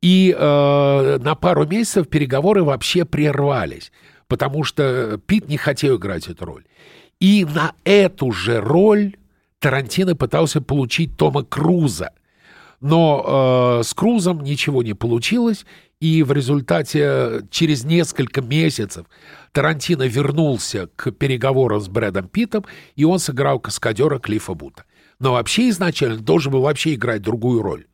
И 0.00 0.34
э, 0.36 1.18
на 1.20 1.34
пару 1.34 1.66
месяцев 1.66 2.08
переговоры 2.08 2.62
вообще 2.62 3.04
прервались, 3.04 3.90
потому 4.28 4.62
что 4.62 5.20
Питт 5.26 5.48
не 5.48 5.56
хотел 5.56 5.96
играть 5.96 6.28
эту 6.28 6.44
роль. 6.44 6.64
И 7.20 7.44
на 7.44 7.72
эту 7.84 8.30
же 8.30 8.60
роль 8.60 9.16
Тарантино 9.58 10.14
пытался 10.14 10.60
получить 10.60 11.16
Тома 11.16 11.42
Круза. 11.42 12.12
Но 12.80 13.80
э, 13.80 13.82
с 13.82 13.92
Крузом 13.92 14.44
ничего 14.44 14.84
не 14.84 14.94
получилось, 14.94 15.66
и 16.00 16.22
в 16.22 16.30
результате 16.30 17.42
через 17.50 17.82
несколько 17.82 18.40
месяцев 18.40 19.06
Тарантино 19.50 20.04
вернулся 20.04 20.88
к 20.94 21.10
переговорам 21.10 21.80
с 21.80 21.88
Брэдом 21.88 22.28
Питтом, 22.28 22.64
и 22.94 23.02
он 23.02 23.18
сыграл 23.18 23.58
каскадера 23.58 24.20
Клиффа 24.20 24.54
Бута. 24.54 24.84
Но 25.18 25.32
вообще 25.32 25.70
изначально 25.70 26.18
должен 26.18 26.52
был 26.52 26.60
вообще 26.60 26.94
играть 26.94 27.22
другую 27.22 27.62
роль. 27.62 27.87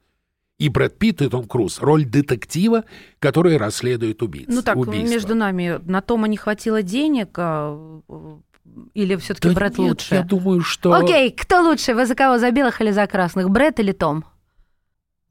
И 0.59 0.69
Брэд 0.69 0.99
Питт, 0.99 1.23
и 1.23 1.29
Том 1.29 1.47
Круз. 1.47 1.81
Роль 1.81 2.05
детектива, 2.05 2.85
который 3.19 3.57
расследует 3.57 4.23
убийц. 4.23 4.47
Ну 4.49 4.63
так, 4.63 4.77
убийства. 4.77 5.13
между 5.13 5.35
нами, 5.35 5.81
на 5.85 6.01
Тома 6.01 6.29
не 6.29 6.37
хватило 6.37 6.83
денег, 6.83 7.31
а, 7.37 8.01
или 8.95 9.17
все-таки 9.17 9.49
Да 9.49 9.55
Брэд 9.55 9.79
нет, 9.79 9.89
лучше? 9.91 10.15
я 10.15 10.23
думаю, 10.23 10.61
что... 10.61 10.93
Окей, 10.93 11.33
кто 11.33 11.61
лучше? 11.63 11.95
Вы 11.95 12.07
за 12.07 12.15
кого, 12.15 12.39
за 12.39 12.51
белых 12.53 12.81
или 12.81 12.93
за 12.93 13.07
красных? 13.07 13.51
Брэд 13.51 13.81
или 13.81 13.93
Том? 13.93 14.25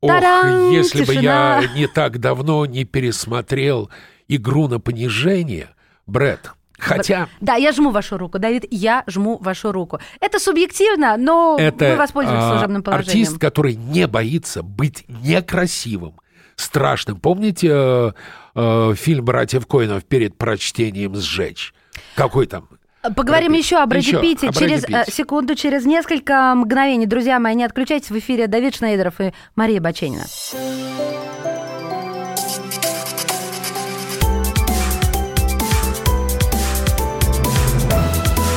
Ох, 0.01 0.11
если 0.11 1.05
бы 1.05 1.13
Тишина. 1.13 1.61
я 1.61 1.73
не 1.73 1.87
так 1.87 2.19
давно 2.19 2.65
не 2.65 2.83
пересмотрел 2.83 3.89
«Игру 4.27 4.67
на 4.67 4.81
понижение», 4.81 5.69
Брэд, 6.05 6.51
хотя... 6.83 7.27
Да, 7.41 7.55
я 7.55 7.71
жму 7.71 7.91
вашу 7.91 8.17
руку, 8.17 8.39
Давид, 8.39 8.65
я 8.69 9.03
жму 9.07 9.37
вашу 9.41 9.71
руку. 9.71 9.99
Это 10.19 10.39
субъективно, 10.39 11.17
но 11.17 11.57
Это 11.59 11.91
вы 11.91 11.95
воспользовались 11.95 12.43
а, 12.43 12.49
служебным 12.51 12.83
положением. 12.83 13.23
артист, 13.23 13.39
который 13.39 13.75
не 13.75 14.07
боится 14.07 14.63
быть 14.63 15.05
некрасивым, 15.07 16.15
страшным. 16.55 17.19
Помните 17.19 17.69
э, 17.71 18.11
э, 18.55 18.93
фильм 18.95 19.25
«Братьев 19.25 19.65
Коинов» 19.67 20.05
перед 20.05 20.37
прочтением 20.37 21.15
«Сжечь»? 21.15 21.73
Какой 22.15 22.47
там? 22.47 22.67
Поговорим 23.15 23.51
Брэд 23.51 23.63
еще 23.63 23.77
о 23.77 23.85
Брэде 23.85 24.19
Питте 24.19 24.47
Брэде 24.47 24.59
через 24.59 24.83
э, 24.85 25.11
секунду, 25.11 25.55
через 25.55 25.85
несколько 25.85 26.55
мгновений. 26.55 27.05
Друзья 27.05 27.37
мои, 27.39 27.53
не 27.53 27.65
отключайтесь 27.65 28.09
в 28.09 28.17
эфире 28.17 28.47
Давид 28.47 28.75
Шнейдеров 28.75 29.19
и 29.19 29.33
Мария 29.55 29.81
Баченина. 29.81 30.23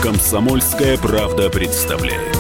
Комсомольская 0.07 0.97
правда 0.99 1.51
представляет. 1.51 2.39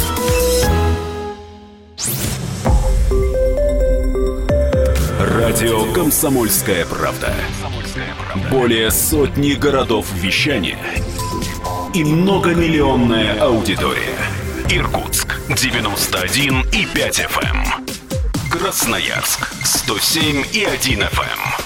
Радио 5.18 5.92
Комсомольская 5.92 6.86
правда. 6.86 7.34
Более 8.52 8.92
сотни 8.92 9.54
городов 9.54 10.06
вещания 10.14 10.78
и 11.92 12.04
многомиллионная 12.04 13.40
аудитория. 13.40 14.16
Иркутск 14.70 15.34
91 15.48 16.66
и 16.70 16.86
5 16.86 17.18
FM. 17.18 17.66
Красноярск 18.48 19.40
107 19.64 20.44
и 20.52 20.62
1 20.62 21.00
FM. 21.00 21.65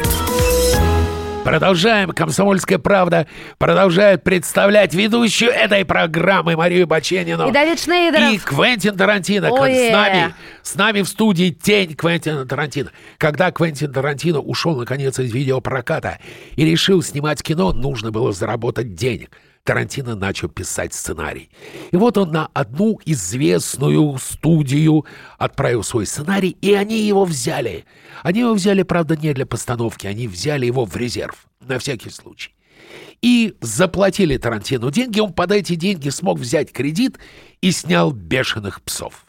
Продолжаем. 1.43 2.11
«Комсомольская 2.11 2.77
правда» 2.77 3.27
продолжает 3.57 4.23
представлять 4.23 4.93
ведущую 4.93 5.51
этой 5.51 5.83
программы 5.85 6.55
Марию 6.55 6.85
Баченину. 6.85 7.49
И 7.49 7.51
Давид 7.51 7.79
Шнейдеров. 7.79 8.31
И 8.31 8.37
Квентин 8.37 8.95
Тарантино. 8.95 9.49
Ой, 9.51 9.59
Как 9.59 9.69
е. 9.69 9.89
с 9.89 9.91
нами, 9.91 10.35
с 10.61 10.75
нами 10.75 11.01
в 11.01 11.07
студии 11.07 11.49
тень 11.49 11.95
Квентина 11.95 12.45
Тарантино. 12.45 12.91
Когда 13.17 13.51
Квентин 13.51 13.91
Тарантино 13.91 14.39
ушел, 14.39 14.75
наконец, 14.75 15.17
из 15.19 15.33
видеопроката 15.33 16.19
и 16.55 16.63
решил 16.63 17.01
снимать 17.01 17.41
кино, 17.41 17.73
нужно 17.73 18.11
было 18.11 18.31
заработать 18.31 18.93
денег. 18.93 19.31
Тарантино 19.63 20.15
начал 20.15 20.49
писать 20.49 20.93
сценарий. 20.93 21.49
И 21.91 21.97
вот 21.97 22.17
он 22.17 22.31
на 22.31 22.47
одну 22.53 22.99
известную 23.05 24.17
студию 24.17 25.05
отправил 25.37 25.83
свой 25.83 26.05
сценарий, 26.05 26.57
и 26.61 26.73
они 26.73 26.99
его 27.01 27.25
взяли. 27.25 27.85
Они 28.23 28.39
его 28.39 28.53
взяли, 28.53 28.83
правда, 28.83 29.15
не 29.15 29.33
для 29.33 29.45
постановки, 29.45 30.07
они 30.07 30.27
взяли 30.27 30.65
его 30.65 30.85
в 30.85 30.95
резерв, 30.95 31.45
на 31.59 31.77
всякий 31.79 32.09
случай. 32.09 32.53
И 33.21 33.55
заплатили 33.61 34.37
Тарантино 34.37 34.91
деньги, 34.91 35.19
он 35.19 35.33
под 35.33 35.51
эти 35.51 35.75
деньги 35.75 36.09
смог 36.09 36.39
взять 36.39 36.71
кредит 36.71 37.19
и 37.61 37.71
снял 37.71 38.11
«Бешеных 38.11 38.81
псов». 38.81 39.25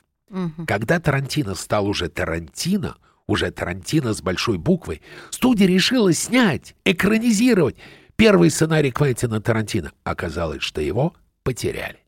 Когда 0.67 0.99
Тарантино 0.99 1.55
стал 1.55 1.87
уже 1.87 2.09
Тарантино, 2.09 2.97
уже 3.27 3.51
Тарантино 3.51 4.15
с 4.15 4.23
большой 4.23 4.57
буквы, 4.57 5.03
студия 5.31 5.67
решила 5.67 6.13
снять, 6.15 6.75
экранизировать 6.87 7.77
первый 8.17 8.51
сценарий 8.51 8.91
Квентина 8.91 9.41
Тарантино. 9.41 9.93
Оказалось, 10.05 10.63
что 10.63 10.81
его 10.81 11.15
потеряли. 11.43 12.02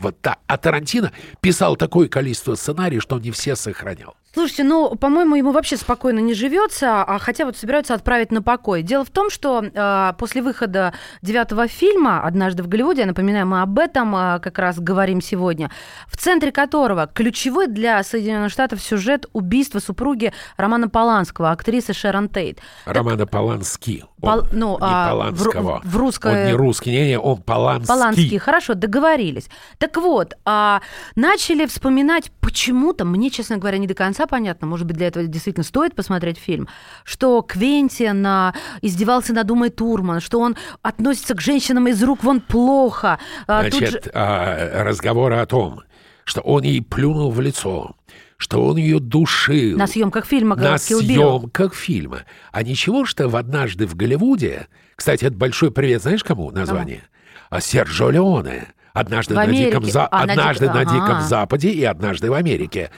Вот 0.00 0.20
так. 0.20 0.38
А 0.46 0.56
Тарантино 0.56 1.12
писал 1.40 1.76
такое 1.76 2.08
количество 2.08 2.54
сценариев, 2.54 3.02
что 3.02 3.16
он 3.16 3.22
не 3.22 3.30
все 3.30 3.54
сохранял. 3.54 4.14
Слушайте, 4.32 4.62
ну, 4.62 4.94
по-моему, 4.94 5.34
ему 5.34 5.50
вообще 5.50 5.76
спокойно 5.76 6.20
не 6.20 6.34
живется, 6.34 7.02
а 7.02 7.18
хотя 7.18 7.44
вот 7.44 7.56
собираются 7.56 7.94
отправить 7.94 8.30
на 8.30 8.42
покой. 8.42 8.82
Дело 8.82 9.04
в 9.04 9.10
том, 9.10 9.28
что 9.28 9.60
э, 9.64 10.12
после 10.18 10.40
выхода 10.40 10.94
девятого 11.20 11.66
фильма 11.66 12.22
«Однажды 12.22 12.62
в 12.62 12.68
Голливуде», 12.68 13.00
я 13.00 13.06
напоминаю, 13.08 13.48
мы 13.48 13.60
об 13.60 13.76
этом 13.76 14.14
э, 14.14 14.38
как 14.38 14.60
раз 14.60 14.78
говорим 14.78 15.20
сегодня, 15.20 15.72
в 16.06 16.16
центре 16.16 16.52
которого 16.52 17.08
ключевой 17.12 17.66
для 17.66 18.04
Соединенных 18.04 18.52
Штатов 18.52 18.80
сюжет 18.80 19.26
убийства 19.32 19.80
супруги 19.80 20.32
Романа 20.56 20.88
Поланского, 20.88 21.50
актрисы 21.50 21.92
Шерон 21.92 22.28
Тейт. 22.28 22.60
Романа 22.84 23.26
Полански. 23.26 24.04
Пол- 24.20 24.30
Он 24.30 24.48
ну, 24.52 24.70
не 24.78 24.78
а, 24.80 25.06
в 25.06 25.10
Поланского. 25.10 25.80
в 25.82 25.96
русской- 25.96 26.42
Он 26.42 26.46
не 26.46 26.52
русский, 26.52 26.92
не, 26.92 27.08
не, 27.08 27.18
он 27.18 27.42
Поланский. 27.42 27.88
Поланский, 27.88 28.38
хорошо, 28.38 28.74
договорились. 28.74 29.48
Так 29.78 29.89
вот, 29.96 30.34
а, 30.44 30.80
начали 31.16 31.66
вспоминать 31.66 32.30
почему-то, 32.40 33.04
мне, 33.04 33.30
честно 33.30 33.56
говоря, 33.58 33.78
не 33.78 33.86
до 33.86 33.94
конца 33.94 34.26
понятно, 34.26 34.66
может 34.66 34.86
быть, 34.86 34.96
для 34.96 35.08
этого 35.08 35.26
действительно 35.26 35.64
стоит 35.64 35.94
посмотреть 35.94 36.38
фильм, 36.38 36.68
что 37.04 37.42
Квентин 37.42 38.26
а, 38.26 38.54
издевался 38.82 39.32
над 39.32 39.50
Умой 39.50 39.70
Турман, 39.70 40.20
что 40.20 40.40
он 40.40 40.56
относится 40.82 41.34
к 41.34 41.40
женщинам 41.40 41.88
из 41.88 42.02
рук 42.02 42.22
вон 42.24 42.40
плохо. 42.40 43.18
А, 43.46 43.62
Значит, 43.62 44.04
же- 44.04 44.10
а, 44.14 44.84
разговоры 44.84 45.36
о 45.36 45.46
том, 45.46 45.82
что 46.24 46.40
он 46.40 46.62
ей 46.62 46.82
плюнул 46.82 47.30
в 47.30 47.40
лицо, 47.40 47.96
что 48.36 48.64
он 48.64 48.76
ее 48.76 49.00
душил. 49.00 49.76
на 49.76 49.86
съемках 49.86 50.26
фильма 50.26 50.56
на 50.56 50.78
съемках 50.78 51.74
фильма. 51.74 52.20
А 52.52 52.62
ничего, 52.62 53.04
что 53.04 53.28
в 53.28 53.36
«Однажды 53.36 53.86
в 53.86 53.94
Голливуде», 53.96 54.68
кстати, 54.96 55.24
это 55.24 55.36
большой 55.36 55.70
привет, 55.70 56.02
знаешь 56.02 56.22
кому 56.24 56.50
название? 56.50 57.04
А 57.48 57.60
Серджо 57.60 58.10
Леоне. 58.10 58.68
Однажды, 58.92 59.34
В 59.34 59.36
на 59.36 59.46
диком. 59.46 59.84
За- 59.84 60.06
А, 60.06 60.26
на 60.26 60.32
однажды 60.32 60.66
дик- 60.66 60.74
на 60.74 60.80
ага. 60.80 60.92
Диком 60.92 61.20
Западе 61.22 61.70
и 61.70 61.84
однажды 61.84 62.30
в 62.30 62.34
Америке. 62.34 62.90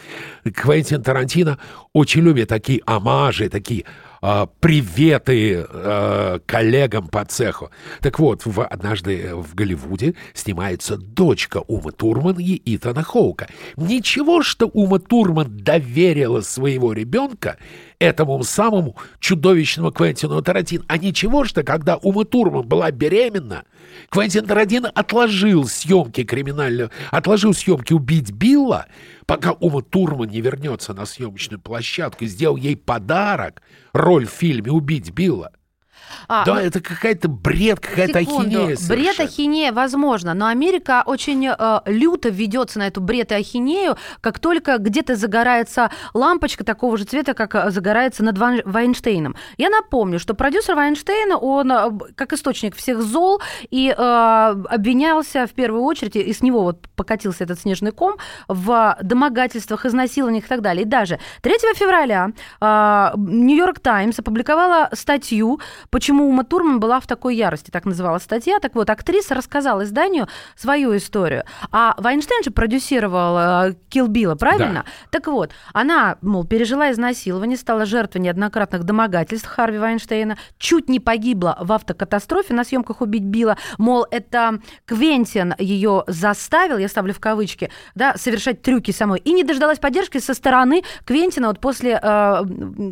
Квентин 0.55 1.03
Тарантино 1.03 1.59
очень 1.93 2.23
любит 2.23 2.49
такие 2.49 2.81
омажи, 2.87 3.49
такие 3.49 3.85
а, 4.23 4.47
приветы 4.47 5.67
а, 5.69 6.39
коллегам 6.47 7.09
по 7.09 7.25
цеху. 7.25 7.71
Так 8.01 8.21
вот, 8.21 8.47
в, 8.47 8.65
однажды 8.65 9.35
в 9.35 9.55
Голливуде 9.57 10.15
снимается 10.33 10.97
дочка 10.97 11.59
Умы 11.67 11.91
Турман 11.91 12.37
и 12.39 12.63
Итана 12.77 13.03
Хоука. 13.03 13.49
Ничего, 13.77 14.43
что 14.43 14.67
Ума 14.67 15.01
Турман 15.01 15.57
доверила 15.57 16.41
своего 16.41 16.93
ребенка 16.93 17.59
этому 17.99 18.43
самому 18.45 18.97
чудовищному 19.19 19.91
Квентину 19.91 20.41
Тарантино. 20.41 20.85
А 20.87 20.99
ничего, 20.99 21.45
что 21.45 21.65
когда 21.65 21.97
Ума 21.97 22.25
Турман 22.25 22.67
была 22.67 22.93
беременна, 22.93 23.65
Квентин 24.09 24.47
Тарантино 24.47 24.89
отложил 24.91 25.67
съемки 25.67 26.23
криминального, 26.23 26.93
отложил 27.11 27.55
съемки 27.55 27.93
«Убить 27.93 28.31
Билла», 28.31 28.87
пока 29.27 29.53
Ума 29.53 29.83
Турман 29.83 30.29
не 30.29 30.41
вернется 30.41 30.95
на 30.95 31.07
съемочную 31.07 31.61
площадку 31.61 32.25
и 32.25 32.29
сделал 32.29 32.57
ей 32.57 32.77
подарок, 32.77 33.63
роль 33.93 34.27
в 34.27 34.31
фильме 34.31 34.71
«Убить 34.71 35.13
Билла». 35.13 35.53
А, 36.29 36.45
Да, 36.45 36.55
ну, 36.55 36.61
это 36.61 36.81
какая-то 36.81 37.29
бред, 37.29 37.81
какая-то 37.81 38.19
ахинея 38.19 38.77
Бред, 38.89 39.21
ахинея, 39.25 39.73
возможно, 39.73 40.35
но 40.35 40.47
Америка 40.47 41.03
очень 41.07 41.47
э, 41.47 41.81
люто 41.87 42.29
ведется 42.29 42.79
на 42.79 42.87
эту 42.89 43.01
бред 43.01 43.33
и 43.33 43.35
ахинею, 43.35 43.97
как 44.21 44.39
только 44.39 44.79
где-то 44.79 45.17
загорается 45.17 45.91
лампочка 46.15 46.65
такого 46.65 46.97
же 46.97 47.05
цвета, 47.05 47.35
как 47.35 47.55
э, 47.55 47.71
загорается 47.71 48.23
над 48.25 48.39
Вайн- 48.39 48.63
Вайнштейном. 48.65 49.37
Я 49.57 49.71
напомню, 49.71 50.19
что 50.19 50.35
продюсер 50.35 50.75
Вайнштейна, 50.75 51.37
он 51.39 51.71
э, 51.73 51.91
как 52.15 52.33
источник 52.33 52.77
всех 52.77 53.03
зол 53.03 53.41
и 53.71 53.95
э, 53.97 54.03
обвинялся 54.69 55.47
в 55.47 55.53
первую 55.53 55.83
очередь, 55.85 56.17
и 56.17 56.33
с 56.33 56.43
него 56.43 56.63
вот 56.63 56.89
покатился 56.97 57.45
этот 57.45 57.61
снежный 57.61 57.93
ком 57.93 58.17
в 58.49 58.97
домогательствах, 59.03 59.87
изнасилованиях 59.87 60.45
и 60.45 60.49
так 60.49 60.61
далее. 60.61 60.83
И 60.85 60.87
даже 60.87 61.19
3 61.43 61.53
февраля 61.75 62.31
э, 62.61 63.11
Нью-Йорк 63.17 63.81
Таймс 63.81 64.19
опубликовала 64.19 64.89
статью, 64.93 65.61
почему 66.03 66.29
Ума 66.29 66.43
Турман 66.43 66.81
была 66.81 66.99
в 66.99 67.07
такой 67.07 67.37
ярости, 67.37 67.71
так 67.71 67.85
называлась 67.85 68.25
статья. 68.25 68.59
Так 68.59 68.75
вот, 68.75 68.91
актриса 68.91 69.37
рассказала 69.37 69.85
изданию 69.85 70.27
свою 70.57 70.97
историю. 70.97 71.45
А 71.71 71.95
Вайнштейн 71.97 72.43
же 72.43 72.51
продюсировал 72.51 73.73
Килл 73.89 74.09
Билла, 74.09 74.35
правильно? 74.35 74.85
Так 75.11 75.29
вот, 75.29 75.53
она, 75.73 76.17
мол, 76.21 76.45
пережила 76.45 76.91
изнасилование, 76.91 77.57
стала 77.57 77.87
жертвой 77.87 78.23
неоднократных 78.23 78.83
домогательств 78.83 79.47
Харви 79.47 79.79
Вайнштейна, 79.79 80.39
чуть 80.59 80.89
не 80.89 80.99
погибла 80.99 81.57
в 81.61 81.71
автокатастрофе 81.73 82.53
на 82.53 82.65
съемках 82.65 83.01
«Убить 83.01 83.23
Билла». 83.23 83.57
Мол, 83.79 84.05
это 84.11 84.59
Квентин 84.87 85.55
ее 85.57 86.03
заставил, 86.09 86.79
я 86.79 86.89
ставлю 86.89 87.15
в 87.15 87.21
кавычки, 87.21 87.71
да, 87.95 88.17
совершать 88.17 88.61
трюки 88.63 88.91
самой, 88.91 89.21
и 89.21 89.33
не 89.33 89.45
дождалась 89.45 89.79
поддержки 89.79 90.19
со 90.19 90.35
стороны 90.35 90.83
Квентина 91.05 91.47
вот 91.47 91.61
после 91.61 92.01
э, 92.03 92.43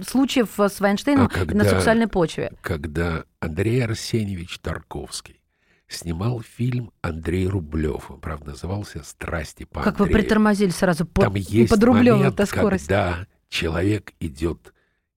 случаев 0.07 0.51
с 0.57 0.79
Вайнштейном 0.79 1.27
А 1.27 1.29
когда- 1.29 1.57
на 1.57 1.65
сексуальной 1.65 2.07
почве. 2.07 2.53
Когда 2.63 3.00
Андрей 3.41 3.85
Арсеньевич 3.85 4.59
Тарковский 4.59 5.41
снимал 5.89 6.41
фильм 6.41 6.93
Андрей 7.03 7.47
Рублев, 7.47 8.11
он, 8.11 8.21
правда, 8.21 8.51
назывался 8.51 9.03
«Страсти 9.03 9.65
по 9.65 9.83
Как 9.83 9.99
вы 9.99 10.07
Андрею». 10.07 10.23
притормозили 10.23 10.71
сразу 10.71 11.05
под, 11.05 11.25
Там 11.25 11.35
есть 11.35 11.71
под 11.71 11.83
эта 11.83 12.47
скорость. 12.47 12.87
когда 12.87 13.27
человек 13.49 14.13
идет 14.21 14.73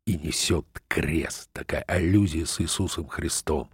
и 0.06 0.18
несет 0.18 0.66
крест, 0.88 1.50
такая 1.54 1.82
аллюзия 1.84 2.46
с 2.46 2.60
Иисусом 2.60 3.08
Христом. 3.08 3.70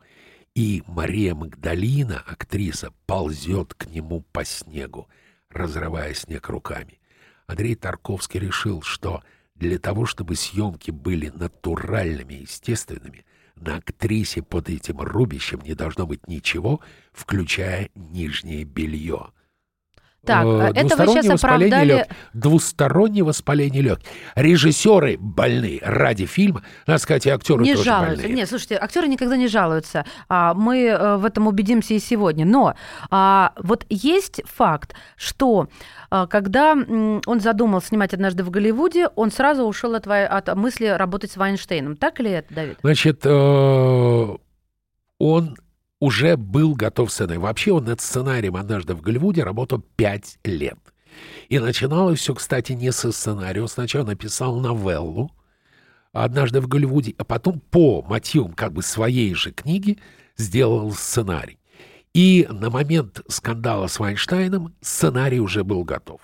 И 0.55 0.83
Мария 0.87 1.35
Магдалина, 1.35 2.23
актриса, 2.25 2.91
ползет 3.05 3.73
к 3.73 3.87
нему 3.87 4.25
по 4.31 4.43
снегу, 4.43 5.07
разрывая 5.49 6.13
снег 6.13 6.49
руками. 6.49 6.99
Андрей 7.47 7.75
Тарковский 7.75 8.39
решил, 8.39 8.81
что 8.81 9.23
для 9.55 9.79
того, 9.79 10.05
чтобы 10.05 10.35
съемки 10.35 10.91
были 10.91 11.29
натуральными 11.29 12.33
и 12.33 12.41
естественными, 12.41 13.25
на 13.61 13.77
актрисе 13.77 14.41
под 14.41 14.69
этим 14.69 14.99
рубищем 15.01 15.61
не 15.61 15.73
должно 15.73 16.05
быть 16.05 16.27
ничего, 16.27 16.81
включая 17.11 17.89
нижнее 17.95 18.63
белье. 18.63 19.31
Так, 20.25 20.45
Э, 20.45 20.71
это 20.75 20.95
вы 20.97 21.07
сейчас 21.07 21.43
оправдали... 21.43 22.01
лёг- 22.01 22.07
Двустороннее 22.33 23.23
воспаление 23.23 23.81
легких. 23.81 24.07
Режиссеры 24.35 25.17
больны 25.17 25.79
ради 25.81 26.25
фильма. 26.25 26.63
Надо 26.87 26.99
сказать, 26.99 27.25
и 27.25 27.29
актеры 27.29 27.63
не 27.63 27.71
тоже 27.73 27.85
жалуются. 27.85 28.21
больные. 28.23 28.35
Нет, 28.35 28.49
слушайте, 28.49 28.77
актеры 28.77 29.07
никогда 29.07 29.37
не 29.37 29.47
жалуются. 29.47 30.05
А, 30.27 30.53
Мы 30.53 30.85
э, 30.87 31.17
в 31.17 31.25
этом 31.25 31.47
убедимся 31.47 31.93
и 31.93 31.99
сегодня. 31.99 32.45
Но 32.45 32.75
а, 33.09 33.53
вот 33.57 33.85
есть 33.89 34.41
факт, 34.45 34.93
что 35.15 35.67
когда 36.29 36.73
он 36.73 37.39
задумал 37.39 37.81
снимать 37.83 38.15
однажды 38.15 38.43
в 38.43 38.49
Голливуде, 38.49 39.09
он 39.15 39.29
сразу 39.31 39.63
ушел 39.65 39.93
от, 39.93 40.07
от 40.07 40.55
мысли 40.55 40.87
работать 40.87 41.31
с 41.31 41.37
Вайнштейном. 41.37 41.95
Так 41.97 42.19
ли 42.19 42.31
это, 42.31 42.51
Давид? 42.53 42.77
Значит, 42.81 43.21
э, 43.25 44.27
он 45.19 45.55
уже 45.99 46.37
был 46.37 46.75
готов 46.75 47.09
к 47.09 47.11
сценарию. 47.11 47.41
Вообще 47.41 47.71
он 47.71 47.85
над 47.85 48.01
сценарием 48.01 48.55
однажды 48.55 48.93
в 48.93 49.01
Голливуде 49.01 49.43
работал 49.43 49.83
пять 49.95 50.39
лет. 50.43 50.77
И 51.49 51.59
начиналось 51.59 52.19
все, 52.19 52.33
кстати, 52.33 52.73
не 52.73 52.91
со 52.91 53.11
сценария. 53.11 53.61
Он 53.61 53.67
сначала 53.67 54.05
написал 54.05 54.59
новеллу 54.59 55.31
однажды 56.13 56.61
в 56.61 56.67
Голливуде, 56.67 57.13
а 57.17 57.23
потом 57.23 57.59
по 57.59 58.01
мотивам 58.01 58.53
как 58.53 58.73
бы 58.73 58.81
своей 58.81 59.33
же 59.33 59.51
книги 59.51 59.99
сделал 60.37 60.91
сценарий. 60.93 61.59
И 62.13 62.47
на 62.49 62.69
момент 62.69 63.21
скандала 63.27 63.87
с 63.87 63.99
Вайнштейном 63.99 64.73
сценарий 64.81 65.39
уже 65.39 65.63
был 65.63 65.83
готов. 65.83 66.21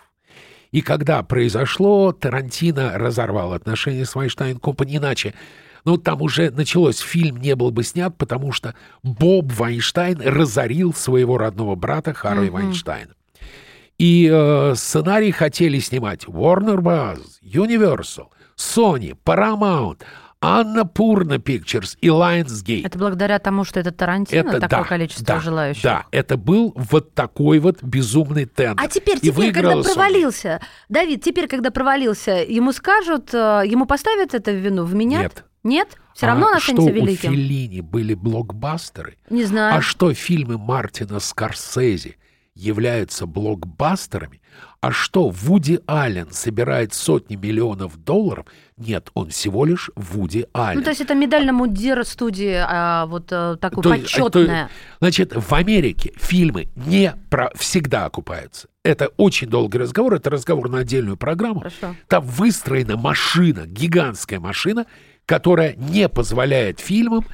И 0.72 0.82
когда 0.82 1.22
произошло, 1.24 2.12
Тарантино 2.12 2.98
разорвал 2.98 3.54
отношения 3.54 4.06
с 4.06 4.16
Вайнштейн 4.16 4.58
Компани, 4.58 4.98
иначе 4.98 5.34
ну, 5.86 5.98
там 5.98 6.22
уже 6.22 6.50
началось, 6.50 7.00
фильм 7.00 7.38
не 7.38 7.56
был 7.56 7.72
бы 7.72 7.84
снят, 7.84 8.18
потому 8.18 8.52
что 8.52 8.74
Боб 9.04 9.52
Вайнштейн 9.54 10.20
разорил 10.22 10.94
своего 10.94 11.38
родного 11.38 11.76
брата 11.76 12.14
Харви 12.14 12.50
Вайнштейна. 12.50 13.14
И 13.98 14.30
э, 14.30 14.74
сценарий 14.76 15.32
хотели 15.32 15.80
снимать 15.80 16.26
Warner 16.26 16.80
Bros., 16.80 17.22
Universal, 17.42 18.28
Sony, 18.58 19.16
Paramount, 19.24 20.02
Анна 20.42 20.86
Пурна 20.86 21.38
Pictures 21.38 21.98
и 22.02 22.08
Lionsgate. 22.08 22.86
Это 22.86 23.00
благодаря 23.00 23.40
тому, 23.40 23.64
что 23.64 23.80
это 23.80 23.92
Тарантино, 23.92 24.60
такое 24.60 24.68
да, 24.68 24.84
количество 24.84 25.26
да, 25.26 25.40
желающих. 25.40 25.84
Да, 25.84 26.06
это 26.12 26.36
был 26.36 26.74
вот 26.76 27.14
такой 27.14 27.60
вот 27.60 27.82
безумный 27.82 28.46
тендер. 28.46 28.84
А 28.84 28.90
теперь, 28.90 29.18
И 29.22 29.32
теперь, 29.32 29.54
когда 29.54 29.76
Sony. 29.76 29.84
провалился, 29.84 30.62
Давид, 30.90 31.24
теперь, 31.24 31.48
когда 31.48 31.72
провалился, 31.72 32.32
ему 32.32 32.74
скажут, 32.74 33.34
э, 33.34 33.64
ему 33.66 33.86
поставят 33.86 34.34
это 34.34 34.52
в 34.52 34.56
вину, 34.56 34.84
вменят? 34.84 35.22
Нет. 35.22 35.46
Нет? 35.66 35.98
Все 36.14 36.28
равно 36.28 36.46
а 36.46 36.50
он 36.52 36.56
останется 36.58 36.90
что 36.90 36.96
великим? 36.96 37.32
у 37.32 37.34
Феллини 37.34 37.82
были 37.82 38.14
блокбастеры, 38.14 39.18
Не 39.30 39.44
знаю. 39.44 39.76
а 39.76 39.82
что 39.82 40.14
фильмы 40.14 40.58
Мартина 40.58 41.20
Скорсезе 41.20 42.18
являются 42.54 43.26
блокбастерами, 43.26 44.42
а 44.80 44.92
что 44.92 45.30
Вуди 45.30 45.80
Аллен 45.88 46.30
собирает 46.32 46.94
сотни 46.94 47.36
миллионов 47.36 47.98
долларов, 47.98 48.46
нет, 48.78 49.10
он 49.16 49.32
всего 49.32 49.66
лишь 49.66 49.90
Вуди 49.96 50.46
Аллен. 50.54 50.78
Ну, 50.78 50.84
то 50.84 50.92
есть 50.92 51.02
это 51.02 51.16
медаль 51.16 51.48
на 51.48 51.54
мундир 51.54 52.06
студии, 52.06 52.56
а, 52.56 53.08
вот 53.08 53.30
э, 53.32 53.58
такое 53.60 53.84
То 53.84 53.94
есть, 53.96 54.20
а, 54.20 54.30
то-. 54.30 54.70
Значит, 55.00 55.34
в 55.36 55.54
Америке 55.54 56.14
фильмы 56.16 56.70
не 56.76 57.14
про, 57.30 57.50
всегда 57.56 58.06
окупаются. 58.06 58.68
Это 58.84 59.08
очень 59.18 59.50
долгий 59.50 59.80
разговор, 59.80 60.14
это 60.14 60.30
разговор 60.30 60.70
на 60.70 60.78
отдельную 60.80 61.18
программу. 61.18 61.62
Хорошо. 61.62 61.96
Там 62.08 62.24
выстроена 62.24 62.96
машина, 62.96 63.66
гигантская 63.66 64.40
машина, 64.40 64.86
которая 65.26 65.76
не 65.76 66.10
позволяет 66.10 66.80
фильмам... 66.80 67.26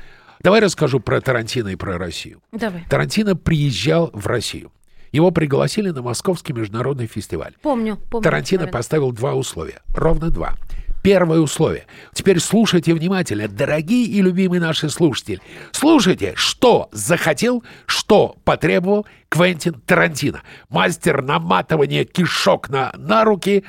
Давай 0.41 0.59
расскажу 0.59 0.99
про 0.99 1.21
Тарантино 1.21 1.67
и 1.67 1.75
про 1.75 1.99
Россию. 1.99 2.41
Давай. 2.51 2.83
Тарантино 2.89 3.35
приезжал 3.35 4.09
в 4.11 4.25
Россию. 4.25 4.71
Его 5.11 5.29
пригласили 5.29 5.89
на 5.91 6.01
Московский 6.01 6.53
международный 6.53 7.05
фестиваль. 7.05 7.53
Помню, 7.61 7.97
помню. 8.09 8.23
Тарантино 8.23 8.61
Говорят. 8.61 8.73
поставил 8.73 9.11
два 9.11 9.35
условия. 9.35 9.81
Ровно 9.93 10.31
два. 10.31 10.55
Первое 11.03 11.39
условие. 11.39 11.85
Теперь 12.13 12.39
слушайте 12.39 12.93
внимательно, 12.93 13.47
дорогие 13.47 14.05
и 14.05 14.21
любимые 14.21 14.61
наши 14.61 14.89
слушатели. 14.89 15.41
Слушайте, 15.71 16.33
что 16.35 16.89
захотел, 16.91 17.63
что 17.87 18.35
потребовал 18.43 19.05
Квентин 19.29 19.73
Тарантино. 19.85 20.43
Мастер 20.69 21.21
наматывания 21.21 22.05
кишок 22.05 22.69
на, 22.69 22.91
на 22.95 23.25
руки. 23.25 23.63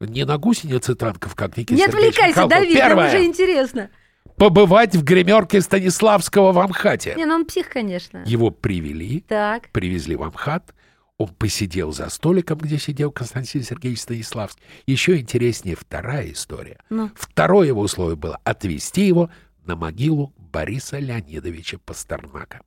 Не 0.00 0.24
на 0.24 0.38
гусеницы 0.38 0.94
танков, 0.94 1.34
как 1.34 1.56
Никита 1.56 1.74
Не 1.74 1.84
отвлекайся, 1.84 2.28
Михалков. 2.28 2.50
Давид, 2.50 2.74
нам 2.78 2.88
Первое. 2.88 3.08
уже 3.08 3.24
интересно. 3.24 3.90
Побывать 4.36 4.94
в 4.94 5.02
гримерке 5.02 5.60
Станиславского 5.60 6.52
в 6.52 6.58
Амхате. 6.60 7.14
Не, 7.16 7.26
ну 7.26 7.34
он 7.34 7.44
псих, 7.44 7.68
конечно. 7.68 8.22
Его 8.24 8.50
привели, 8.52 9.20
Так. 9.26 9.70
привезли 9.70 10.14
в 10.14 10.22
Амхат, 10.22 10.72
он 11.16 11.26
посидел 11.28 11.90
за 11.92 12.08
столиком, 12.10 12.58
где 12.58 12.78
сидел 12.78 13.10
Константин 13.10 13.64
Сергеевич 13.64 14.02
Станиславский. 14.02 14.62
Еще 14.86 15.18
интереснее 15.18 15.74
вторая 15.74 16.30
история. 16.30 16.78
Ну. 16.90 17.10
Второе 17.16 17.66
его 17.66 17.80
условие 17.80 18.14
было 18.14 18.38
отвезти 18.44 19.04
его 19.04 19.28
на 19.66 19.74
могилу 19.74 20.32
Бориса 20.36 21.00
Леонидовича 21.00 21.78
Пастернака. 21.78 22.60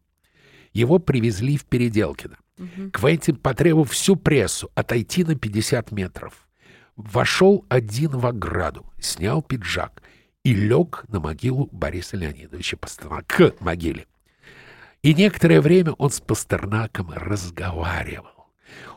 Его 0.74 1.00
привезли 1.00 1.56
в 1.56 1.64
Переделкино. 1.64 2.38
Квентин 2.92 3.38
потребовал 3.38 3.86
всю 3.86 4.18
прессу 4.18 4.70
отойти 4.76 5.24
на 5.24 5.36
50 5.36 5.92
метров. 5.92 6.34
Вошел 6.96 7.66
один 7.70 8.12
в 8.12 8.26
ограду, 8.28 8.86
снял 9.00 9.42
пиджак 9.42 10.02
и 10.44 10.54
лег 10.54 11.06
на 11.08 11.20
могилу 11.20 11.68
Бориса 11.72 12.18
Леонидовича 12.18 12.78
Пастернака, 12.78 13.52
к 13.52 13.62
могиле. 13.62 14.08
И 15.02 15.14
некоторое 15.14 15.62
время 15.62 15.94
он 15.94 16.12
с 16.12 16.20
Пастернаком 16.20 17.12
разговаривал. 17.12 18.48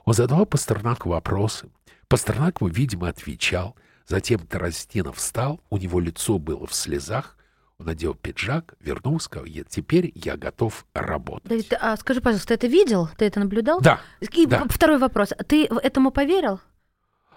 Он 0.04 0.14
задавал 0.14 0.44
Пастернаку 0.46 1.09
вопросы. 1.11 1.68
Пастернак 2.09 2.61
ему, 2.61 2.68
видимо, 2.70 3.09
отвечал. 3.09 3.74
Затем 4.07 4.40
Тарантино 4.40 5.12
встал, 5.12 5.61
у 5.70 5.78
него 5.78 5.98
лицо 6.00 6.38
было 6.38 6.66
в 6.66 6.74
слезах. 6.74 7.38
Он 7.78 7.87
надел 7.87 8.14
пиджак, 8.14 8.74
вернулся, 8.80 9.24
сказал, 9.26 9.46
«Я- 9.46 9.64
теперь 9.64 10.12
я 10.14 10.37
готов 10.37 10.85
работать. 10.94 11.48
Давид, 11.48 11.72
а 11.80 11.96
скажи, 11.96 12.20
пожалуйста, 12.20 12.48
ты 12.48 12.54
это 12.54 12.66
видел? 12.66 13.09
Ты 13.16 13.24
это 13.24 13.40
наблюдал? 13.40 13.80
Да, 13.80 14.00
И 14.20 14.46
да. 14.46 14.64
второй 14.68 14.98
вопрос. 14.98 15.30
Ты 15.48 15.64
этому 15.66 16.11
поверил? 16.11 16.61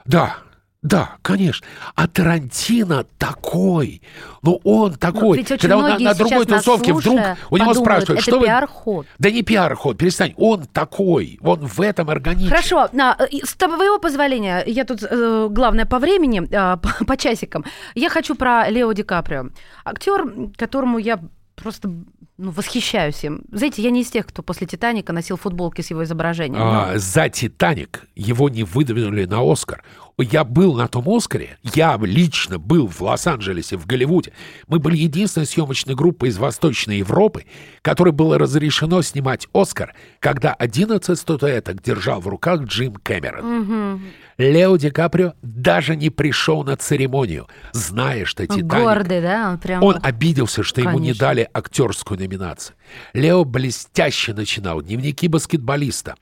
Да, 0.07 0.37
Да, 0.83 1.17
конечно. 1.21 1.67
А 1.95 2.07
Тарантино 2.07 3.05
такой. 3.17 4.01
Ну, 4.41 4.61
он 4.63 4.93
такой. 4.93 5.39
очень 5.39 5.57
Когда 5.57 5.77
он 5.77 5.83
на, 5.83 5.99
на 5.99 6.13
другой 6.13 6.45
тусовке 6.45 6.93
вдруг 6.93 7.19
у 7.49 7.57
него 7.57 7.73
спрашивают, 7.73 8.21
что 8.21 8.39
вы... 8.39 8.45
пиар-ход. 8.45 9.05
Да 9.19 9.31
не 9.31 9.41
пиар-ход, 9.41 9.97
перестань. 9.97 10.33
Он 10.37 10.65
такой. 10.67 11.39
Он 11.41 11.59
в 11.59 11.81
этом 11.81 12.09
органичен. 12.09 12.49
Хорошо, 12.49 12.87
на, 12.93 13.17
с 13.43 13.55
твоего 13.55 13.99
позволения, 13.99 14.63
я 14.65 14.85
тут 14.85 15.03
э, 15.03 15.47
главное 15.49 15.85
по 15.85 15.99
времени, 15.99 16.47
э, 16.47 16.77
по, 16.81 17.05
по 17.05 17.17
часикам. 17.17 17.65
Я 17.95 18.09
хочу 18.09 18.35
про 18.35 18.69
Лео 18.69 18.93
Ди 18.93 19.03
Каприо. 19.03 19.49
Актер, 19.83 20.51
которому 20.55 20.99
я 20.99 21.19
просто 21.55 21.89
ну, 22.37 22.51
восхищаюсь 22.51 23.23
им. 23.23 23.41
Знаете, 23.51 23.81
я 23.81 23.89
не 23.89 24.01
из 24.01 24.09
тех, 24.11 24.25
кто 24.27 24.43
после 24.43 24.67
«Титаника» 24.67 25.11
носил 25.13 25.37
футболки 25.37 25.81
с 25.81 25.89
его 25.89 26.03
изображением. 26.03 26.59
но- 26.59 26.81
А, 26.91 26.97
за 26.99 27.29
«Титаник» 27.29 28.05
его 28.15 28.49
не 28.49 28.63
выдвинули 28.63 29.25
на 29.25 29.41
«Оскар». 29.51 29.83
Я 30.19 30.43
был 30.43 30.73
на 30.73 30.87
том 30.87 31.07
«Оскаре», 31.07 31.59
я 31.75 31.95
лично 32.01 32.57
был 32.57 32.87
в 32.87 33.01
Лос-Анджелесе, 33.01 33.77
в 33.77 33.85
Голливуде. 33.85 34.33
Мы 34.67 34.79
были 34.79 34.97
единственной 34.97 35.45
съемочной 35.45 35.93
группой 35.93 36.29
из 36.29 36.39
Восточной 36.39 36.97
Европы, 36.97 37.45
которой 37.83 38.13
было 38.13 38.39
разрешено 38.39 39.03
снимать 39.03 39.47
«Оскар», 39.53 39.93
когда 40.19 40.53
11 40.53 41.19
статуэток 41.19 41.83
держал 41.83 42.19
в 42.19 42.27
руках 42.27 42.63
Джим 42.63 42.95
Кэмерон. 42.95 44.01
Лео 44.39 44.77
Ди 44.77 44.89
Каприо 44.89 45.33
даже 45.43 45.95
не 45.95 46.09
пришел 46.09 46.63
на 46.63 46.77
церемонию, 46.77 47.47
зная, 47.73 48.25
что 48.25 48.41
«Титаник» 48.41 48.65
гордый, 48.65 49.21
да? 49.21 49.51
Он 49.51 49.59
прям... 49.59 49.83
Он 49.83 49.99
обиделся, 50.01 50.63
что 50.63 50.81
ему 50.81 50.97
не 50.97 51.09
Конечно. 51.09 51.27
дали 51.27 51.49
актерскую 51.53 52.19
номинацию. 52.19 52.75
Лео 53.13 53.43
блестяще 53.43 54.33
начинал. 54.33 54.81
Дневники 54.81 55.27
баскетболиста. 55.27 56.15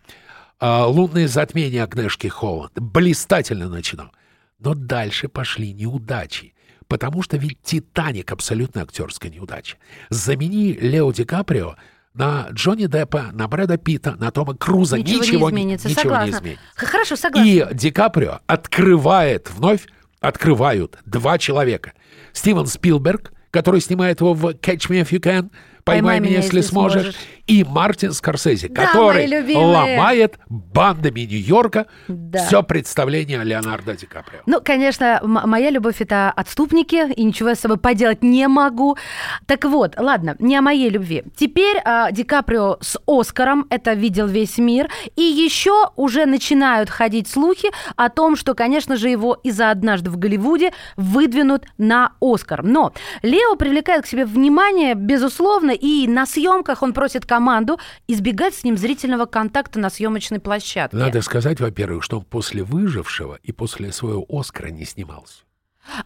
А, 0.60 0.86
Лунные 0.88 1.28
затмения 1.28 1.84
Агнешки 1.84 2.28
Холланд. 2.28 2.74
Блистательно 2.80 3.70
начинал. 3.70 4.12
Но 4.60 4.74
дальше 4.74 5.28
пошли 5.28 5.74
неудачи. 5.74 6.54
Потому 6.88 7.24
что 7.24 7.38
ведь 7.38 7.62
«Титаник»— 7.64 8.32
абсолютно 8.34 8.84
актерская 8.84 9.32
неудача. 9.32 9.78
Замени 10.10 10.74
Лео 10.74 11.12
Ди 11.12 11.24
Каприо 11.26 11.76
на 12.14 12.48
Джонни 12.52 12.86
Деппа, 12.86 13.32
на 13.34 13.48
Брэда 13.48 13.78
Питта, 13.78 14.16
на 14.18 14.32
Тома 14.32 14.56
Круза. 14.56 14.98
Ничего, 14.98 15.50
не 15.50 15.58
изменится, 15.58 15.90
ничего 15.90 16.02
согласна. 16.04 16.26
не 16.26 16.38
изменится. 16.38 16.64
Хорошо, 16.76 17.16
согласна. 17.16 17.50
И 17.50 17.68
Ди 17.74 17.92
Каприо 17.92 18.40
открывает 18.48 19.52
вновь, 19.52 19.82
открывают 20.22 20.98
два 21.06 21.38
человека. 21.38 21.94
Стивен 22.32 22.68
Спилберг, 22.68 23.34
который 23.52 23.82
снимает 23.82 24.22
его 24.22 24.34
в 24.34 24.46
«Catch 24.46 24.90
Me 24.90 25.02
If 25.02 25.10
You 25.10 25.20
Can», 25.20 25.52
«Поймай, 25.84 26.20
меня, 26.20 26.38
если 26.38 26.62
сможешь», 26.62 27.16
и 27.48 27.64
Мартин 27.64 28.12
Скорсезе, 28.12 28.70
Да, 28.70 28.88
который 28.88 29.28
ломает 29.56 30.40
бандами 30.50 31.22
Нью-Йорка 31.22 31.86
Да. 32.08 32.46
все 32.46 32.64
представление 32.64 33.44
Леонардо 33.44 33.96
Ди 33.96 34.06
Каприо. 34.06 34.40
Ну, 34.46 34.62
конечно, 34.64 35.20
моя 35.24 35.70
любовь 35.70 36.02
это 36.02 36.32
отступники, 36.32 37.12
и 37.14 37.24
ничего 37.24 37.50
я 37.50 37.56
с 37.56 37.60
собой 37.60 37.78
поделать 37.78 38.24
не 38.24 38.48
могу. 38.48 38.98
Так 39.46 39.66
вот, 39.66 39.96
ладно, 39.98 40.36
не 40.40 40.56
о 40.58 40.62
моей 40.62 40.90
любви. 40.90 41.24
Теперь 41.36 41.78
а, 41.86 42.12
Ди 42.12 42.24
Каприо 42.24 42.78
с 42.82 43.00
Оскаром, 43.06 43.68
это 43.70 43.94
видел 43.94 44.28
весь 44.28 44.58
мир, 44.58 44.90
и 45.16 45.22
еще 45.22 45.90
уже 45.96 46.26
начинают 46.26 46.90
ходить 46.90 47.28
слухи 47.28 47.70
о 47.96 48.10
том, 48.10 48.36
что, 48.36 48.54
конечно 48.56 48.96
же, 48.98 49.10
его 49.10 49.34
из-за 49.44 49.70
однажды 49.72 50.10
в 50.10 50.18
Голливуде 50.18 50.74
выдвинут 50.96 51.66
на 51.78 52.14
Оскар. 52.22 52.64
Но 52.64 52.94
Лео 53.22 53.56
привлекает 53.56 54.04
к 54.06 54.08
себе 54.08 54.26
внимание, 54.26 54.96
безусловно, 54.96 55.72
и 55.72 56.08
на 56.08 56.26
съемках 56.26 56.82
он 56.82 56.94
просит 56.94 57.26
команду 57.36 57.78
избегать 58.08 58.56
с 58.56 58.64
ним 58.64 58.78
зрительного 58.78 59.26
контакта 59.26 59.78
на 59.78 59.90
съемочной 59.90 60.40
площадке. 60.40 60.96
Надо 60.96 61.22
сказать, 61.22 61.60
во-первых, 61.60 62.02
что 62.04 62.22
после 62.22 62.64
«Выжившего» 62.64 63.40
и 63.44 63.52
после 63.52 63.92
своего 63.92 64.26
«Оскара» 64.30 64.70
не 64.70 64.86
снимался. 64.86 65.40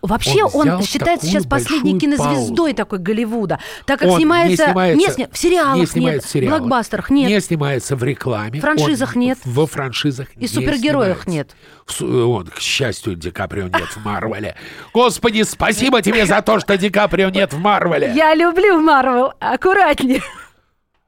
Вообще 0.01 0.43
Он 0.43 0.69
он, 0.71 0.83
считается 0.83 1.25
сейчас 1.25 1.45
последней 1.45 1.97
кинозвездой 1.97 2.73
паузу. 2.73 2.73
такой 2.75 2.99
Голливуда, 2.99 3.59
так 3.85 3.99
как 4.01 4.09
Он 4.09 4.17
снимается, 4.17 4.49
не 4.51 4.65
снимается, 4.65 4.97
не 5.07 5.13
сни- 5.13 5.27
в 5.31 5.37
сериалах 5.37 5.95
не 5.95 6.01
нет, 6.05 6.23
в 6.25 6.29
сериалах, 6.29 6.59
блокбастерах 6.59 7.09
нет, 7.09 7.29
не 7.29 7.39
снимается 7.39 7.95
в 7.95 8.03
рекламе, 8.03 8.59
Франшизах 8.59 9.15
он 9.15 9.21
нет. 9.21 9.37
во 9.45 9.65
франшизах 9.67 10.35
И 10.35 10.39
не 10.41 10.47
супергероях 10.49 11.23
снимается. 11.23 11.29
нет. 11.29 11.55
В 11.85 11.93
су- 11.93 12.29
Он, 12.29 12.47
к 12.47 12.59
счастью, 12.59 13.15
Ди 13.15 13.31
Каприо 13.31 13.67
нет 13.69 13.87
в 13.95 14.03
Марвеле. 14.03 14.55
Господи, 14.93 15.43
спасибо 15.43 16.01
тебе 16.01 16.25
за 16.25 16.41
то, 16.41 16.59
что 16.59 16.75
Ди 16.77 16.89
Каприо 16.89 17.29
нет 17.29 17.53
в 17.53 17.59
Марвеле. 17.59 18.11
Я 18.13 18.35
люблю 18.35 18.81
Марвел, 18.81 19.31
аккуратнее. 19.39 20.21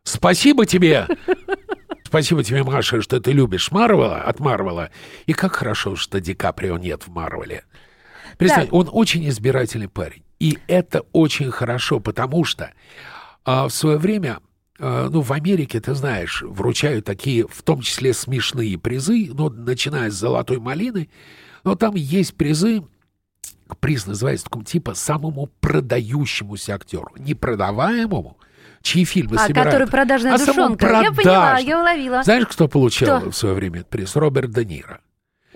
Спасибо 0.03 0.65
тебе. 0.65 1.07
Спасибо 2.03 2.43
тебе, 2.43 2.63
Маша, 2.63 3.01
что 3.01 3.21
ты 3.21 3.31
любишь 3.31 3.71
Марвела 3.71 4.21
от 4.23 4.39
Марвела. 4.39 4.89
И 5.27 5.33
как 5.33 5.55
хорошо, 5.55 5.95
что 5.95 6.19
Ди 6.19 6.33
Каприо 6.33 6.77
нет 6.77 7.03
в 7.03 7.09
Марвеле. 7.09 7.63
Представь, 8.37 8.65
Так. 8.65 8.73
он 8.73 8.89
очень 8.91 9.27
избирательный 9.29 9.87
парень. 9.87 10.23
И 10.39 10.57
это 10.67 11.05
очень 11.11 11.51
хорошо, 11.51 11.99
потому 11.99 12.43
что 12.43 12.71
а, 13.45 13.67
в 13.67 13.73
свое 13.73 13.97
время, 13.97 14.39
а, 14.79 15.09
ну, 15.09 15.21
в 15.21 15.31
Америке, 15.31 15.79
ты 15.79 15.93
знаешь, 15.93 16.41
вручают 16.41 17.05
такие, 17.05 17.47
в 17.47 17.61
том 17.61 17.81
числе 17.81 18.13
смешные 18.13 18.77
призы, 18.77 19.29
ну, 19.31 19.49
начиная 19.49 20.09
с 20.09 20.15
«Золотой 20.15 20.59
малины», 20.59 21.09
но 21.63 21.75
там 21.75 21.95
есть 21.95 22.33
призы, 22.35 22.83
приз 23.79 24.07
называется 24.07 24.45
таком 24.45 24.65
типа 24.65 24.95
самому 24.95 25.47
продающемуся 25.59 26.75
актеру, 26.75 27.13
не 27.17 27.35
продаваемому, 27.35 28.37
чьи 28.81 29.05
фильмы 29.05 29.37
А, 29.37 29.47
собирают, 29.47 29.71
который 29.71 29.87
продажная 29.87 30.33
а 30.35 30.37
душонка. 30.37 31.01
Я 31.03 31.11
поняла, 31.11 31.57
я 31.59 31.79
уловила. 31.79 32.23
Знаешь, 32.23 32.45
кто 32.47 32.67
получал 32.67 33.19
Кто? 33.21 33.31
в 33.31 33.35
свое 33.35 33.55
время 33.55 33.79
этот 33.79 33.89
приз? 33.89 34.15
Роберт 34.15 34.51
Де 34.51 34.65
Ниро, 34.65 34.99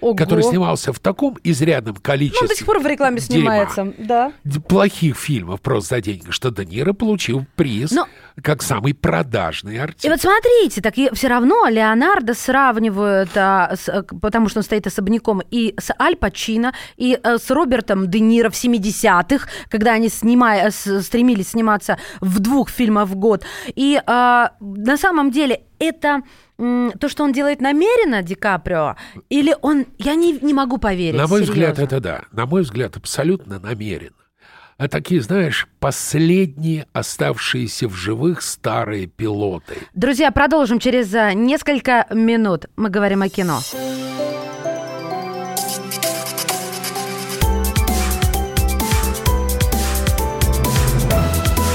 Ого. 0.02 0.16
который 0.16 0.44
снимался 0.44 0.94
в 0.94 1.00
таком 1.00 1.38
изрядном 1.44 1.96
Ну, 1.96 2.02
количестве 2.02 2.42
он 2.44 2.48
до 2.48 2.56
сих 2.56 2.66
пор 2.66 2.80
в 2.80 2.86
рекламе 2.88 3.20
дерьма, 3.20 3.66
снимается, 3.68 3.94
да. 3.98 4.34
плохих 4.68 5.18
фильмов 5.18 5.62
просто 5.62 5.96
за 5.96 6.02
деньги, 6.02 6.30
что 6.32 6.52
Де 6.52 6.66
Ниро 6.66 6.94
получил 6.94 7.46
приз 7.56 7.92
Но- 7.92 8.08
как 8.44 8.62
самый 8.62 8.94
продажный 8.94 9.80
артист. 9.80 10.06
И 10.06 10.10
вот 10.10 10.20
смотрите, 10.22 10.82
так 10.82 10.94
все 11.14 11.28
равно 11.28 11.68
Леонардо 11.68 12.34
сравнивают, 12.34 13.30
а, 13.36 13.76
с, 13.76 13.86
к- 14.04 14.20
потому 14.20 14.50
что 14.50 14.60
он 14.60 14.64
стоит 14.64 14.86
особняком, 14.88 15.42
и 15.52 15.74
с 15.80 15.94
Аль 16.00 16.16
Пачино, 16.16 16.74
и 16.98 17.18
а, 17.24 17.38
с 17.38 17.50
Робертом 17.50 18.10
Де 18.10 18.20
Ниро 18.20 18.50
в 18.50 18.54
70-х, 18.54 19.48
когда 19.70 19.94
они 19.94 20.10
снимая, 20.10 20.70
с- 20.72 21.02
стремились 21.04 21.50
сниматься 21.52 21.98
в 22.20 22.40
двух 22.40 22.70
фильмах 22.70 23.08
в 23.08 23.16
год. 23.16 23.46
И 23.74 24.02
а, 24.06 24.52
на 24.60 24.98
самом 24.98 25.32
деле 25.32 25.62
это 25.80 26.22
то, 26.58 27.10
что 27.10 27.24
он 27.24 27.32
делает 27.34 27.60
намеренно, 27.62 28.22
Ди 28.22 28.36
Каприо, 28.36 28.96
или 29.30 29.56
он... 29.62 29.86
Я 29.98 30.16
не, 30.16 30.34
не 30.40 30.54
могу 30.54 30.78
поверить, 30.78 31.18
На 31.20 31.28
мой 31.28 31.42
взгляд, 31.42 31.76
серьезно. 31.76 31.96
это 31.96 32.00
да. 32.04 32.22
На 32.32 32.46
мой 32.46 32.62
взгляд, 32.62 32.96
абсолютно 32.98 33.60
намеренно. 33.60 34.16
А 34.78 34.90
такие, 34.90 35.22
знаешь, 35.22 35.68
последние 35.80 36.86
оставшиеся 36.92 37.88
в 37.88 37.94
живых 37.94 38.42
старые 38.42 39.08
пилоты. 39.08 39.78
Друзья, 39.94 40.32
продолжим 40.32 40.80
через 40.80 41.14
а, 41.14 41.34
несколько 41.34 42.06
минут. 42.12 42.66
Мы 42.76 42.90
говорим 42.90 43.22
о 43.22 43.30
кино. 43.30 43.60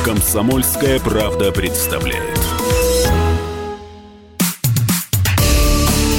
Комсомольская 0.04 0.98
правда 0.98 1.52
представляет. 1.52 2.38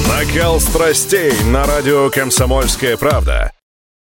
Накал 0.07 0.59
страстей 0.59 1.33
на 1.51 1.65
радио 1.65 2.09
«Комсомольская 2.09 2.97
правда». 2.97 3.51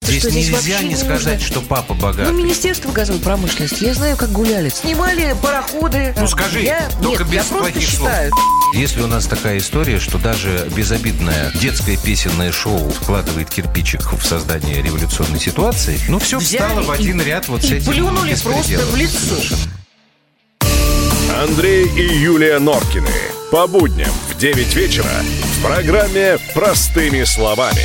Здесь 0.01 0.21
что 0.21 0.29
здесь 0.29 0.49
нельзя 0.51 0.81
не 0.83 0.89
не 0.89 0.95
сказать, 0.95 1.39
нужно? 1.39 1.47
что 1.47 1.62
папа 1.62 1.93
Ну, 1.93 2.01
богатый. 2.01 2.31
Министерство 2.33 2.91
газовой 2.91 3.19
промышленности, 3.19 3.83
я 3.83 3.93
знаю, 3.93 4.15
как 4.15 4.31
гуляли. 4.31 4.69
Снимали 4.69 5.36
пароходы. 5.41 6.13
Ну, 6.17 6.27
скажи, 6.27 6.62
я... 6.62 6.88
только 7.01 7.23
Нет, 7.23 7.31
без 7.31 7.33
я 7.33 7.43
просто 7.43 7.71
плохих 7.73 7.89
слов. 7.89 8.10
считаю. 8.10 8.31
Если 8.75 9.01
у 9.01 9.07
нас 9.07 9.25
такая 9.25 9.57
история, 9.57 9.99
что 9.99 10.17
даже 10.17 10.69
безобидное 10.75 11.51
детское 11.55 11.97
песенное 11.97 12.51
шоу 12.51 12.89
вкладывает 12.89 13.49
кирпичик 13.49 14.13
в 14.13 14.23
создание 14.25 14.81
революционной 14.81 15.39
ситуации, 15.39 15.99
ну 16.07 16.19
все 16.19 16.38
Взяли 16.38 16.62
встало 16.69 16.81
в 16.83 16.91
и- 16.91 16.95
один 17.03 17.21
ряд 17.21 17.47
вот 17.47 17.63
с 17.63 17.65
и 17.71 17.75
этим 17.77 17.91
плюнули 17.91 18.36
просто 18.36 18.77
в 18.79 18.95
лицо. 18.95 19.17
Совершенно. 19.19 19.62
Андрей 21.41 21.86
и 21.88 22.17
Юлия 22.19 22.60
Норкины. 22.60 23.10
По 23.51 23.67
будням 23.67 24.12
в 24.29 24.38
9 24.38 24.73
вечера 24.75 25.10
в 25.57 25.62
программе 25.63 26.38
«Простыми 26.53 27.23
словами». 27.23 27.83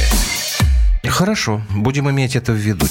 Хорошо, 1.09 1.61
будем 1.75 2.09
иметь 2.11 2.37
это 2.37 2.53
в 2.53 2.57
виду. 2.57 2.87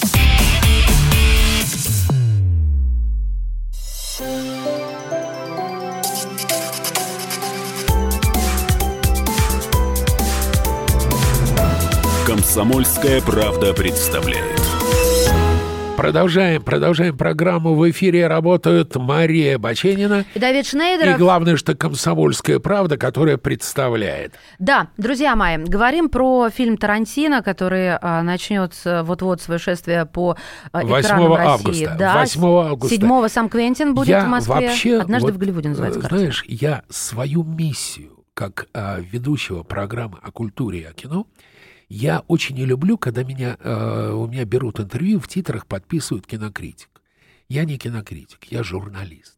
Комсомольская 12.26 13.22
правда 13.22 13.74
представляет. 13.74 14.71
Продолжаем, 16.02 16.64
продолжаем 16.64 17.16
программу. 17.16 17.76
В 17.76 17.90
эфире 17.92 18.26
работают 18.26 18.96
Мария 18.96 19.60
Баченина 19.60 20.26
И 20.34 20.40
Давид 20.40 20.66
и 20.66 20.70
Шнейдеров. 20.70 21.20
главное, 21.20 21.58
что 21.58 21.76
«Комсомольская 21.76 22.58
правда», 22.58 22.98
которая 22.98 23.38
представляет. 23.38 24.34
Да, 24.58 24.88
друзья 24.98 25.36
мои, 25.36 25.58
говорим 25.58 26.10
про 26.10 26.50
фильм 26.50 26.78
Тарантино, 26.78 27.44
который 27.44 27.96
а, 27.98 28.24
начнет 28.24 28.74
вот-вот 28.84 29.42
свое 29.42 29.60
шествие 29.60 30.08
по 30.08 30.38
а, 30.72 30.82
8 30.82 31.06
экранам 31.06 31.34
России. 31.36 31.48
августа. 31.52 31.96
Да, 32.00 32.14
8 32.16 32.46
августа. 32.46 32.96
7 32.96 33.28
сам 33.28 33.50
Квентин 33.50 33.94
будет 33.94 34.08
я 34.08 34.26
в 34.26 34.28
Москве. 34.28 34.54
вообще... 34.56 35.02
Однажды 35.02 35.28
вот, 35.28 35.36
в 35.36 35.38
Голливуде 35.38 35.70
называется 35.70 36.00
э, 36.00 36.02
картина. 36.02 36.20
Знаешь, 36.20 36.46
я 36.48 36.82
свою 36.90 37.44
миссию 37.44 38.26
как 38.34 38.68
а, 38.74 39.00
ведущего 39.00 39.62
программы 39.62 40.18
о 40.24 40.32
культуре 40.32 40.80
и 40.80 40.84
о 40.84 40.94
кино, 40.94 41.28
я 41.92 42.20
очень 42.30 42.56
не 42.56 42.66
люблю, 42.66 42.98
когда 42.98 43.24
меня, 43.24 43.58
э, 43.60 44.12
у 44.14 44.26
меня 44.26 44.46
берут 44.46 44.80
интервью, 44.80 45.20
в 45.20 45.28
титрах 45.28 45.68
подписывают 45.68 46.26
кинокритик. 46.26 46.90
Я 47.50 47.66
не 47.66 47.78
кинокритик, 47.78 48.46
я 48.46 48.64
журналист. 48.64 49.38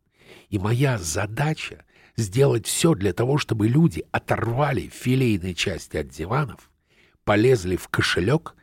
И 0.49 0.59
моя 0.59 0.99
задача 0.99 1.83
сделать 2.15 2.67
все 2.67 2.93
для 2.93 3.11
того, 3.11 3.39
чтобы 3.39 3.67
люди 3.67 4.05
оторвали 4.11 4.87
филейные 4.93 5.55
части 5.55 5.97
от 5.97 6.09
диванов, 6.09 6.69
полезли 7.23 7.75
в 7.75 7.87
кошелек, 7.87 8.53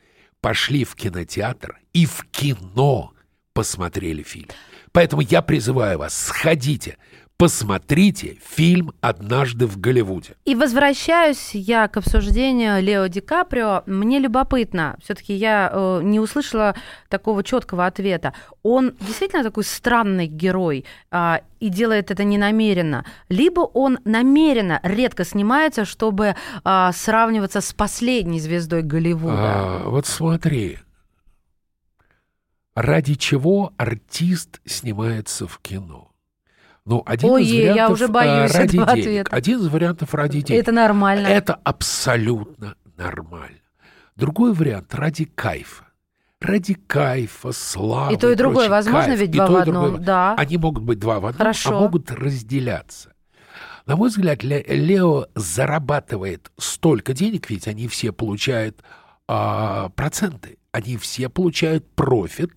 пошли 0.40 0.84
в 0.84 0.94
кинотеатр 0.94 1.80
и 1.92 2.06
в 2.06 2.24
кино 2.30 3.12
посмотрели 3.54 4.22
фильм. 4.22 4.50
Поэтому 4.92 5.22
я 5.22 5.42
призываю 5.42 5.98
вас, 5.98 6.14
сходите, 6.16 6.96
посмотрите 7.40 8.36
фильм 8.44 8.92
«Однажды 9.00 9.66
в 9.66 9.80
Голливуде». 9.80 10.34
И 10.44 10.54
возвращаюсь 10.54 11.54
я 11.54 11.88
к 11.88 11.96
обсуждению 11.96 12.82
Лео 12.82 13.06
Ди 13.06 13.22
Каприо. 13.22 13.82
Мне 13.86 14.18
любопытно, 14.18 14.98
все-таки 15.02 15.32
я 15.32 15.70
э, 15.72 16.00
не 16.02 16.20
услышала 16.20 16.74
такого 17.08 17.42
четкого 17.42 17.86
ответа. 17.86 18.34
Он 18.62 18.92
действительно 19.00 19.42
такой 19.42 19.64
странный 19.64 20.26
герой 20.26 20.84
а, 21.10 21.40
и 21.60 21.70
делает 21.70 22.10
это 22.10 22.24
не 22.24 22.36
намеренно, 22.36 23.06
либо 23.30 23.60
он 23.60 24.00
намеренно 24.04 24.78
редко 24.82 25.24
снимается, 25.24 25.86
чтобы 25.86 26.36
а, 26.62 26.92
сравниваться 26.92 27.62
с 27.62 27.72
последней 27.72 28.40
звездой 28.40 28.82
Голливуда. 28.82 29.34
А, 29.34 29.82
вот 29.86 30.04
смотри, 30.04 30.76
ради 32.74 33.14
чего 33.14 33.72
артист 33.78 34.60
снимается 34.66 35.48
в 35.48 35.58
кино? 35.60 36.09
Ну, 36.86 37.02
один 37.06 37.30
Ой, 37.30 37.44
из 37.44 37.52
я 37.52 37.70
вариантов 37.72 37.94
уже 37.94 38.04
а, 38.06 38.08
боюсь 38.08 38.54
ради 38.54 38.76
этого 38.76 38.86
денег. 38.94 39.06
ответа. 39.06 39.36
Один 39.36 39.58
из 39.60 39.66
вариантов 39.68 40.14
ради 40.14 40.40
денег. 40.40 40.60
Это 40.62 40.72
нормально. 40.72 41.26
Это 41.26 41.54
абсолютно 41.54 42.74
нормально. 42.96 43.58
Другой 44.16 44.52
вариант 44.52 44.94
ради 44.94 45.24
кайфа. 45.26 45.84
Ради 46.40 46.74
кайфа, 46.74 47.52
славы. 47.52 48.14
И 48.14 48.16
то, 48.16 48.30
и 48.30 48.34
другое 48.34 48.68
прочее. 48.68 48.70
возможно, 48.70 49.08
Кайф. 49.08 49.20
ведь 49.20 49.30
два 49.30 49.46
в 49.46 49.56
одном, 49.56 49.84
другое. 49.84 50.00
да. 50.06 50.34
Они 50.36 50.56
могут 50.56 50.82
быть 50.84 50.98
два 50.98 51.20
в 51.20 51.26
одном, 51.26 51.38
Хорошо. 51.38 51.76
а 51.76 51.80
могут 51.80 52.10
разделяться. 52.10 53.12
На 53.84 53.96
мой 53.96 54.08
взгляд, 54.08 54.42
Ле- 54.42 54.64
Лео 54.66 55.26
зарабатывает 55.34 56.50
столько 56.58 57.12
денег, 57.12 57.50
ведь 57.50 57.68
они 57.68 57.88
все 57.88 58.12
получают 58.12 58.82
а, 59.28 59.90
проценты. 59.90 60.56
Они 60.72 60.96
все 60.96 61.28
получают 61.28 61.90
профит 61.94 62.52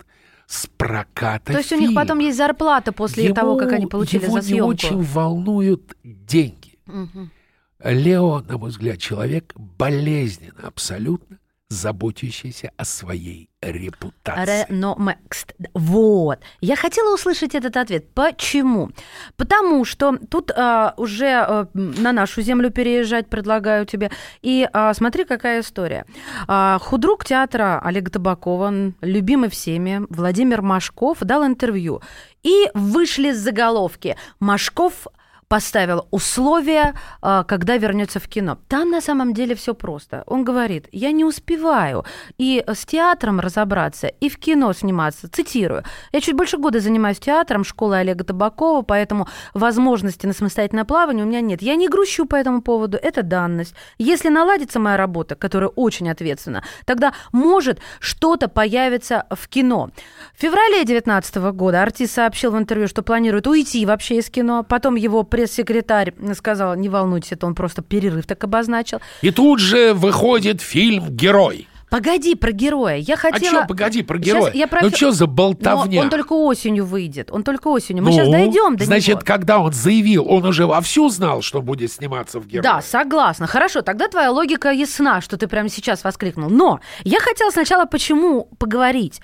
с 0.54 0.68
проката 0.78 1.52
То 1.52 1.58
есть 1.58 1.72
у 1.72 1.76
них 1.76 1.88
фильма. 1.90 2.02
потом 2.04 2.20
есть 2.20 2.38
зарплата 2.38 2.92
после 2.92 3.26
Его- 3.26 3.34
того, 3.36 3.58
как 3.58 3.72
они 3.72 3.88
получили 3.88 4.26
его 4.26 4.36
за 4.36 4.42
съемку. 4.44 4.56
не 4.56 4.62
очень 4.62 5.02
волнуют 5.02 5.96
деньги. 6.04 6.78
Мгм. 6.86 7.32
Лео, 7.84 8.42
на 8.48 8.58
мой 8.60 8.70
взгляд, 8.70 9.00
человек 9.00 9.52
болезненно 9.56 10.62
абсолютно 10.68 11.40
заботящийся 11.70 12.72
о 12.78 12.86
своей 12.86 13.50
репутации. 13.62 14.66
Реномекст. 14.70 15.54
Вот. 15.74 16.40
Я 16.62 16.76
хотела 16.76 17.14
услышать 17.14 17.56
этот 17.56 17.76
ответ. 17.78 18.10
Почему? 18.14 18.92
Потому 19.38 19.86
что 19.86 20.18
тут 20.30 20.52
а, 20.52 20.94
уже 20.98 21.32
а, 21.32 21.68
на 21.74 22.12
нашу 22.12 22.42
землю 22.42 22.70
переезжать 22.70 23.28
предлагаю 23.28 23.86
тебе. 23.86 24.12
И 24.42 24.68
а, 24.72 24.94
смотри, 24.94 25.26
какая 25.26 25.62
история. 25.62 26.06
А, 26.48 26.78
худрук 26.80 27.26
театра 27.26 27.82
Олега 27.84 28.12
Табакова, 28.12 28.94
любимый 29.02 29.50
всеми, 29.50 30.06
Владимир 30.10 30.62
Машков, 30.62 31.20
дал 31.22 31.46
интервью. 31.46 32.02
И 32.44 32.70
вышли 32.74 33.32
заголовки. 33.32 34.18
Машков 34.40 35.08
поставил 35.54 36.08
условия, 36.10 36.96
а, 37.22 37.44
когда 37.44 37.78
вернется 37.78 38.20
в 38.20 38.28
кино. 38.28 38.58
Там 38.70 38.90
на 38.90 39.02
самом 39.02 39.36
деле 39.36 39.54
все 39.54 39.76
просто. 39.76 40.24
Он 40.26 40.44
говорит, 40.44 40.88
я 40.92 41.12
не 41.12 41.24
успеваю 41.24 42.06
и 42.40 42.64
с 42.66 42.88
театром 42.88 43.40
разобраться, 43.40 44.08
и 44.08 44.30
в 44.30 44.40
кино 44.40 44.74
сниматься. 44.74 45.28
Цитирую. 45.28 45.84
Я 46.12 46.22
чуть 46.22 46.36
больше 46.36 46.58
года 46.58 46.80
занимаюсь 46.80 47.20
театром, 47.20 47.64
школой 47.64 48.02
Олега 48.02 48.24
Табакова, 48.24 48.82
поэтому 48.82 49.28
возможности 49.54 50.26
на 50.26 50.34
самостоятельное 50.34 50.86
плавание 50.86 51.24
у 51.24 51.28
меня 51.28 51.42
нет. 51.42 51.62
Я 51.62 51.76
не 51.76 51.88
грущу 51.88 52.26
по 52.26 52.36
этому 52.36 52.64
поводу, 52.64 52.98
это 53.00 53.22
данность. 53.22 53.76
Если 54.00 54.30
наладится 54.30 54.80
моя 54.80 54.98
работа, 54.98 55.36
которая 55.36 55.70
очень 55.70 56.10
ответственна, 56.10 56.64
тогда 56.86 57.14
может 57.32 57.80
что-то 58.00 58.48
появится 58.48 59.28
в 59.30 59.48
кино. 59.48 59.92
В 60.36 60.42
феврале 60.42 60.78
2019 60.78 61.36
года 61.54 61.84
артист 61.84 62.16
сообщил 62.16 62.54
в 62.54 62.58
интервью, 62.58 62.88
что 62.88 63.04
планирует 63.04 63.46
уйти 63.46 63.86
вообще 63.86 64.18
из 64.18 64.32
кино. 64.32 64.64
Потом 64.64 64.96
его 64.96 65.22
пресс-секретарь 65.48 66.14
сказал, 66.36 66.76
не 66.76 66.90
волнуйтесь, 66.90 67.34
это 67.34 67.46
он 67.46 67.56
просто 67.56 67.82
перерыв 67.82 68.26
так 68.26 68.44
обозначил. 68.44 69.00
И 69.22 69.32
тут 69.32 69.60
же 69.60 69.94
выходит 69.94 70.62
фильм 70.62 71.10
«Герой». 71.10 71.68
Погоди, 71.90 72.34
про 72.34 72.52
героя. 72.52 72.96
Я 72.96 73.16
хотела... 73.18 73.60
А 73.60 73.62
что, 73.62 73.68
погоди, 73.68 74.02
про 74.02 74.18
героя? 74.18 74.52
я 74.56 74.66
про 74.68 74.82
Ну 74.82 74.90
что 74.90 75.12
за 75.12 75.28
Но 75.28 75.32
болтовня? 75.32 76.02
он 76.02 76.10
только 76.10 76.34
осенью 76.34 76.86
выйдет. 76.88 77.30
Он 77.32 77.44
только 77.44 77.68
осенью. 77.68 78.04
Мы 78.04 78.10
Ну, 78.10 78.16
сейчас 78.18 78.30
дойдем 78.30 78.78
до 78.78 78.86
Значит, 78.86 79.08
него. 79.10 79.22
когда 79.24 79.60
он 79.60 79.72
заявил, 79.74 80.26
он 80.28 80.44
уже 80.44 80.66
вовсю 80.66 81.10
знал, 81.10 81.44
что 81.44 81.62
будет 81.62 81.92
сниматься 81.92 82.40
в 82.40 82.48
«Герое». 82.48 82.64
Да, 82.64 82.82
согласна. 82.82 83.46
Хорошо, 83.46 83.84
тогда 83.84 84.08
твоя 84.08 84.32
логика 84.32 84.72
ясна, 84.72 85.22
что 85.22 85.38
ты 85.38 85.46
прямо 85.48 85.70
сейчас 85.70 86.04
воскликнул. 86.04 86.50
Но 86.50 86.80
я 87.04 87.20
хотела 87.20 87.52
сначала 87.52 87.86
почему 87.86 88.46
поговорить. 88.58 89.22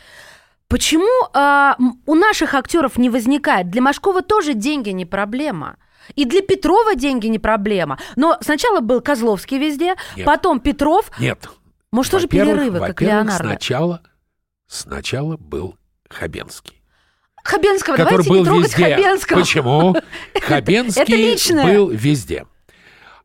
Почему 0.68 1.08
а, 1.34 1.76
м, 1.80 2.00
у 2.06 2.14
наших 2.14 2.54
актеров 2.54 3.00
не 3.00 3.10
возникает? 3.10 3.72
Для 3.72 3.82
Машкова 3.82 4.22
тоже 4.22 4.54
деньги 4.54 4.92
не 4.92 5.06
проблема. 5.08 5.78
И 6.16 6.26
для 6.26 6.42
Петрова 6.42 6.96
деньги 6.96 7.28
не 7.28 7.40
проблема. 7.40 8.00
Но 8.16 8.38
сначала 8.42 8.80
был 8.80 9.02
Козловский 9.02 9.58
везде, 9.58 9.96
Нет. 10.16 10.26
потом 10.26 10.60
Петров. 10.60 11.12
Нет. 11.20 11.50
Может, 11.92 12.12
тоже 12.12 12.28
перерывы, 12.28 12.80
как 12.80 13.02
Леонардо? 13.02 13.44
сначала, 13.50 14.02
сначала 14.68 15.38
был 15.38 15.76
Хабенский. 16.10 16.82
Хабенского, 17.44 17.96
который 17.96 18.24
давайте 18.24 18.30
был 18.30 18.40
не 18.40 18.46
трогать 18.46 18.78
везде. 18.78 18.96
Хабенского. 18.96 19.40
Почему? 19.40 19.96
Хабенский 20.42 21.02
Это 21.02 21.16
личное. 21.16 21.66
был 21.66 21.90
везде. 21.90 22.46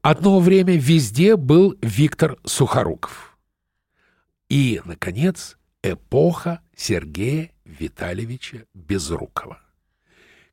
Одно 0.03 0.39
время 0.39 0.77
везде 0.77 1.37
был 1.37 1.77
Виктор 1.83 2.37
Сухоруков. 2.45 3.37
И, 4.49 4.81
наконец, 4.85 5.57
эпоха 5.83 6.61
Сергея 6.77 7.51
Витальевича 7.65 8.67
Безрукова, 8.75 9.59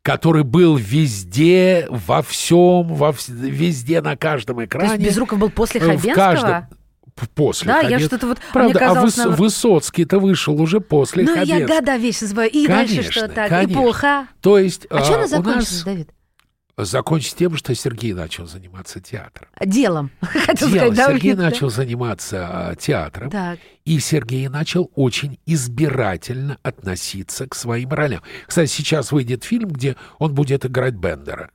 который 0.03 0.43
был 0.43 0.75
везде, 0.77 1.87
во 1.89 2.21
всем, 2.21 2.87
во 2.87 3.13
везде, 3.27 4.01
на 4.01 4.15
каждом 4.17 4.57
То 4.57 4.65
экране. 4.65 4.93
есть 4.95 5.05
Безруков 5.05 5.39
был 5.39 5.49
после 5.49 5.79
э, 5.81 5.83
в 5.83 5.87
Хабенского? 5.87 6.13
каждом- 6.15 6.65
После 7.35 7.67
Да, 7.67 7.81
я 7.81 7.97
Хабен- 7.97 8.05
что-то 8.05 8.27
вот- 8.27 8.39
Правда, 8.51 8.79
казалось, 8.79 9.13
а 9.13 9.21
Выс- 9.21 9.25
наоборот- 9.25 9.39
Высоцкий-то 9.39 10.17
вышел 10.19 10.59
уже 10.59 10.79
после 10.79 11.23
Ну, 11.23 11.35
я 11.35 11.41
Хабенского. 11.41 11.79
года 11.79 11.95
вещи 11.97 12.23
забываю. 12.23 12.49
И 12.49 12.65
дальше 12.65 12.93
Конечно, 12.95 13.11
что 13.11 13.27
так? 13.27 13.49
конечно. 13.49 13.73
Эпоха. 13.73 14.27
То 14.41 14.57
есть 14.57 14.87
А, 14.89 14.97
а, 14.97 15.03
что 15.03 15.15
она 15.15 15.27
закончилась, 15.27 15.71
нас 15.71 15.83
Давид? 15.83 16.09
Закончится 16.77 17.37
тем, 17.37 17.55
что 17.57 17.73
Сергей 17.75 18.13
начал 18.13 18.47
заниматься 18.47 18.99
театром. 18.99 19.49
Делом. 19.63 20.11
Хотел 20.21 20.69
Дело. 20.69 20.93
сказать, 20.93 21.07
Сергей 21.13 21.33
да. 21.33 21.43
начал 21.43 21.69
заниматься 21.69 22.47
а, 22.69 22.75
театром, 22.75 23.29
Так. 23.29 23.59
и 23.85 23.99
Сергей 23.99 24.47
начал 24.47 24.91
очень 24.95 25.39
избирательно 25.45 26.57
относиться 26.63 27.47
к 27.47 27.55
своим 27.55 27.89
ролям. 27.89 28.21
Кстати, 28.47 28.69
сейчас 28.69 29.11
выйдет 29.11 29.43
фильм, 29.43 29.69
где 29.69 29.95
он 30.19 30.33
будет 30.33 30.65
играть 30.65 30.93
Бендера. 30.95 31.51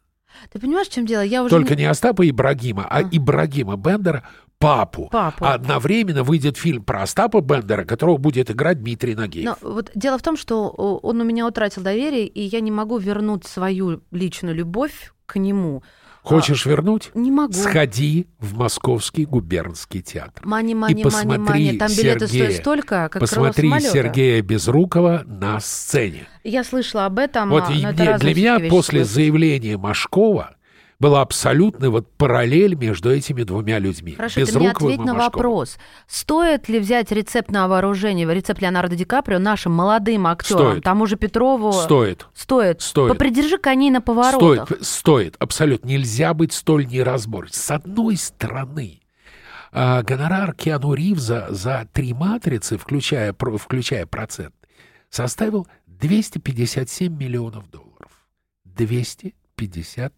Ты 0.53 0.59
понимаешь, 0.61 0.89
в 0.89 0.93
чем 0.93 1.07
дело? 1.07 1.23
Я 1.23 1.43
уже 1.43 1.51
Только 1.51 1.75
не- 1.75 1.83
не 1.83 1.87
Остапа 1.91 2.29
Ибрагима, 2.29 2.87
а 2.89 3.03
Ибрагима 3.03 3.77
Бендера, 3.77 4.23
папу. 4.59 5.09
Папу. 5.11 5.45
А 5.45 5.55
одновременно 5.55 6.23
выйдет 6.23 6.57
фильм 6.57 6.83
про 6.83 7.03
Остапа 7.03 7.40
Бендера, 7.40 7.85
которого 7.85 8.16
будет 8.16 8.51
играть 8.51 8.81
Дмитрий 8.83 9.14
Нагиев. 9.14 9.57
Но 9.62 9.71
вот 9.71 9.90
дело 9.95 10.19
в 10.19 10.23
том, 10.23 10.37
что 10.37 10.73
о, 10.77 10.99
он 11.03 11.21
у 11.21 11.25
меня 11.25 11.47
утратил 11.47 11.83
доверие, 11.83 12.27
и 12.27 12.42
я 12.42 12.61
не 12.61 12.71
могу 12.71 12.99
вернуть 12.99 13.47
свою 13.47 14.03
личную 14.11 14.55
любовь 14.55 15.12
к 15.27 15.37
нему. 15.38 15.83
Хочешь 16.23 16.66
вернуть? 16.66 17.12
Не 17.14 17.31
могу. 17.31 17.53
Сходи 17.53 18.27
в 18.40 18.57
Московский 18.57 19.27
губернский 19.27 20.03
театр. 20.03 20.45
Мани, 20.45 20.73
и 20.73 20.75
мани, 20.75 20.95
мани, 20.95 21.05
посмотри 21.05 21.38
мани. 21.38 21.79
Там 21.79 21.88
билеты 21.88 22.27
Сергея, 22.27 22.45
стоят 22.47 22.61
столько, 22.61 23.09
как 23.12 23.21
посмотри. 23.21 23.71
Сергея 23.79 24.42
Безрукова 24.42 25.23
на 25.25 25.61
сцене. 25.61 26.27
Я 26.42 26.64
слышала 26.64 27.07
об 27.07 27.21
этом. 27.21 27.51
Вот 27.51 27.64
а, 27.69 27.73
и 27.73 27.81
но 27.81 27.90
это 27.90 28.03
мне- 28.03 28.11
разные 28.11 28.35
для 28.35 28.42
меня 28.42 28.53
всё-таки 28.55 28.62
вещи. 28.64 28.71
после 28.77 29.05
заявления 29.05 29.77
Машкова 29.77 30.56
была 30.99 31.21
абсолютная 31.21 31.91
вот 31.91 32.11
параллель 32.17 32.75
между 32.75 33.11
этими 33.13 33.43
двумя 33.43 33.79
людьми. 33.79 34.15
Хорошо, 34.15 34.45
ты 34.45 34.59
мне 34.59 34.71
ответь 34.71 34.99
на 35.01 35.15
вопрос. 35.15 35.79
Стоит 36.07 36.69
ли 36.69 36.79
взять 36.79 37.13
рецепт 37.13 37.51
на 37.51 37.69
вооружение, 37.69 38.27
рецепт 38.33 38.63
Леонардо 38.63 38.97
Ди 38.97 39.05
Каприо 39.05 39.39
нашим 39.39 39.73
молодым 39.73 40.27
актерам, 40.27 40.71
Стоит. 40.71 40.85
тому 40.85 41.07
же 41.07 41.17
Петрову? 41.17 41.73
Стоит. 41.73 42.27
Стоит. 42.35 42.81
Стоит. 42.81 43.13
Попридержи 43.13 43.59
коней 43.59 43.91
на 43.91 44.01
поворотах. 44.01 44.67
Стоит, 44.67 44.87
стоит, 44.87 45.37
абсолютно. 45.39 45.89
Нельзя 45.89 46.33
быть 46.35 46.53
столь 46.53 46.87
неразборчивым. 46.87 47.61
С 47.61 47.71
одной 47.71 48.17
стороны, 48.17 49.01
а, 49.73 50.03
гонорар 50.03 50.55
Киану 50.55 50.95
Ривза 50.95 51.49
за 51.51 51.87
три 51.93 52.15
матрицы, 52.15 52.79
включая, 52.79 53.35
включая 53.35 54.07
процент, 54.07 54.55
составил 55.11 55.67
257 55.87 57.15
миллионов 57.15 57.71
долларов. 57.71 58.27
257 58.65 60.11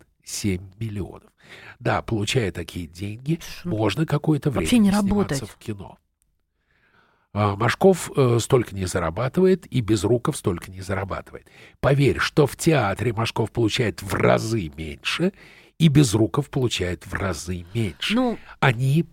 миллионов. 0.78 1.30
Да, 1.78 2.02
получая 2.02 2.52
такие 2.52 2.86
деньги, 2.86 3.40
можно 3.64 4.06
какое-то 4.06 4.50
время 4.50 4.64
Вообще 4.64 4.78
не 4.78 4.90
сниматься 4.90 5.14
работать. 5.14 5.50
в 5.50 5.56
кино. 5.56 5.98
А, 7.32 7.56
Машков 7.56 8.10
э, 8.16 8.38
столько 8.40 8.74
не 8.74 8.86
зарабатывает, 8.86 9.66
и 9.66 9.80
Безруков 9.80 10.36
столько 10.36 10.70
не 10.70 10.80
зарабатывает. 10.80 11.46
Поверь, 11.80 12.18
что 12.18 12.46
в 12.46 12.56
театре 12.56 13.12
Машков 13.12 13.52
получает 13.52 14.02
в 14.02 14.14
разы 14.14 14.72
меньше, 14.76 15.32
и 15.78 15.88
Безруков 15.88 16.50
получает 16.50 17.06
в 17.06 17.14
разы 17.14 17.64
меньше. 17.74 18.14
Ну, 18.14 18.38
Они... 18.60 19.06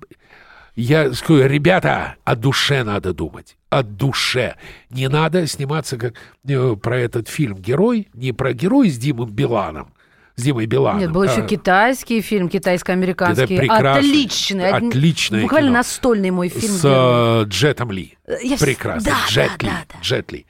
Я 0.76 1.14
скажу, 1.14 1.46
ребята, 1.46 2.16
о 2.26 2.36
душе 2.36 2.84
надо 2.84 3.14
думать. 3.14 3.58
О 3.70 3.82
душе. 3.82 4.58
Не 4.90 5.08
надо 5.08 5.48
сниматься 5.48 5.98
как 5.98 6.16
э, 6.48 6.76
про 6.76 7.00
этот 7.00 7.30
фильм 7.30 7.58
«Герой», 7.58 8.10
не 8.14 8.34
про 8.34 8.54
«Герой» 8.54 8.90
с 8.90 8.98
Димой 8.98 9.28
Биланом. 9.28 9.94
С 10.36 10.44
Димой 10.44 10.66
Биланом. 10.66 11.00
нет, 11.00 11.12
был 11.12 11.24
еще 11.24 11.42
а, 11.44 11.48
китайский 11.48 12.22
фильм, 12.22 12.50
китайско-американский. 12.50 13.58
Отличный. 13.68 14.70
Отличное 14.70 15.44
Буквально 15.44 15.70
кино. 15.70 15.78
настольный 15.78 16.32
мой 16.32 16.50
фильм. 16.50 16.74
С 16.74 16.82
э, 16.84 17.46
Джетом 17.48 17.92
Ли. 17.92 18.18
Э, 18.28 18.36
я 18.44 18.58
Прекрасно. 18.58 19.12
да, 19.12 19.18
Джет 19.30 19.52
да, 19.60 19.66
Ли. 19.66 19.72
да, 19.72 19.78
да. 19.94 20.00
Джет 20.02 20.32
Ли. 20.34 20.46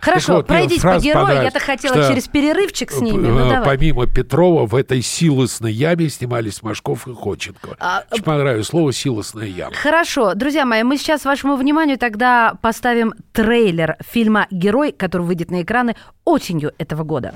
Хорошо, 0.00 0.26
Так 0.26 0.36
вот, 0.36 0.48
мне 0.48 0.58
пройдись 0.58 0.82
по 0.82 0.98
герою. 0.98 1.42
Я-то 1.42 1.60
хотела 1.60 1.94
что, 1.94 2.08
через 2.08 2.26
перерывчик 2.28 2.90
с 2.90 3.00
ними. 3.00 3.16
э, 3.26 3.30
Ну, 3.30 3.48
давай. 3.50 3.64
Помимо 3.64 4.06
Петрова 4.06 4.66
в 4.66 4.74
этой 4.74 5.02
силосной 5.02 5.72
яме 5.72 6.08
снимались 6.08 6.62
Машков 6.62 7.06
и 7.06 7.14
Ходченко. 7.14 7.76
А, 7.78 8.04
Очень 8.10 8.22
понравилось 8.24 8.66
слово 8.66 8.92
«силосная 8.94 9.46
яма». 9.46 9.74
Хорошо, 9.74 10.34
друзья 10.34 10.64
мои, 10.64 10.82
мы 10.84 10.96
сейчас 10.96 11.24
вашему 11.24 11.56
вниманию 11.56 11.98
тогда 11.98 12.54
поставим 12.62 13.12
трейлер 13.32 13.96
фильма 14.06 14.46
«Герой», 14.50 14.92
который 14.92 15.22
выйдет 15.22 15.50
на 15.50 15.62
экраны 15.62 15.96
осенью 16.24 16.72
этого 16.78 17.04
года. 17.04 17.34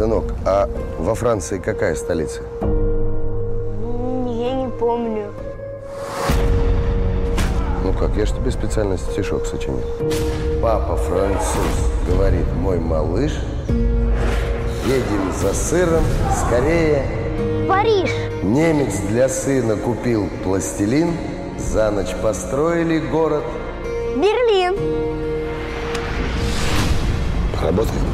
Сынок, 0.00 0.24
а 0.46 0.66
во 0.98 1.14
Франции 1.14 1.58
какая 1.58 1.94
столица? 1.94 2.40
Я 2.62 4.54
не 4.54 4.70
помню. 4.78 5.26
Ну 7.84 7.92
как, 7.92 8.16
я 8.16 8.24
ж 8.24 8.30
тебе 8.30 8.50
специально 8.50 8.96
стишок 8.96 9.44
сочинил. 9.44 9.84
Папа 10.62 10.96
француз 10.96 11.90
говорит, 12.08 12.46
мой 12.62 12.78
малыш, 12.78 13.32
едем 13.68 15.32
за 15.38 15.52
сыром, 15.52 16.04
скорее. 16.46 17.04
Париж. 17.68 18.08
Немец 18.42 19.00
для 19.10 19.28
сына 19.28 19.76
купил 19.76 20.30
пластилин, 20.42 21.14
за 21.58 21.90
ночь 21.90 22.14
построили 22.22 23.00
город. 23.00 23.44
Берлин. 24.16 24.74
Работаем. 27.62 28.09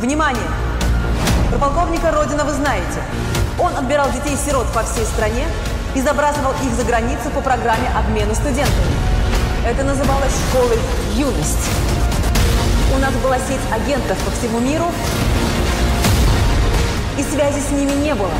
Внимание! 0.00 0.48
Про 1.50 1.58
полковника 1.58 2.10
Родина 2.10 2.42
вы 2.44 2.54
знаете. 2.54 3.02
Он 3.58 3.76
отбирал 3.76 4.10
детей-сирот 4.10 4.66
по 4.72 4.82
всей 4.82 5.04
стране 5.04 5.46
и 5.94 6.00
забрасывал 6.00 6.52
их 6.64 6.72
за 6.72 6.84
границу 6.84 7.28
по 7.34 7.42
программе 7.42 7.86
обмена 7.94 8.34
студентами. 8.34 8.94
Это 9.66 9.84
называлось 9.84 10.32
школой 10.48 10.78
юность. 11.16 11.68
У 12.96 12.98
нас 12.98 13.12
была 13.16 13.36
сеть 13.40 13.60
агентов 13.70 14.16
по 14.24 14.30
всему 14.30 14.60
миру, 14.60 14.86
и 17.18 17.22
связи 17.22 17.60
с 17.60 17.70
ними 17.70 17.92
не 17.92 18.14
было 18.14 18.32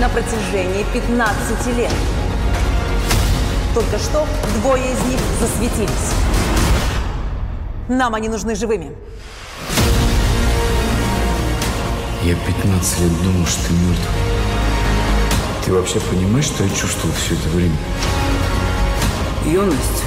на 0.00 0.08
протяжении 0.08 0.86
15 0.94 1.76
лет. 1.76 1.92
Только 3.74 3.98
что 3.98 4.26
двое 4.62 4.90
из 4.90 5.00
них 5.02 5.20
засветились. 5.38 6.14
Нам 7.90 8.14
они 8.14 8.30
нужны 8.30 8.54
живыми. 8.54 8.96
Я 12.24 12.34
15 12.34 13.00
лет 13.00 13.22
думал, 13.22 13.46
что 13.46 13.68
ты 13.68 13.74
мертв. 13.74 14.08
Ты 15.64 15.72
вообще 15.72 16.00
понимаешь, 16.00 16.46
что 16.46 16.64
я 16.64 16.70
чувствовал 16.70 17.14
все 17.14 17.34
это 17.34 17.48
время? 17.50 17.76
Юность 19.46 20.02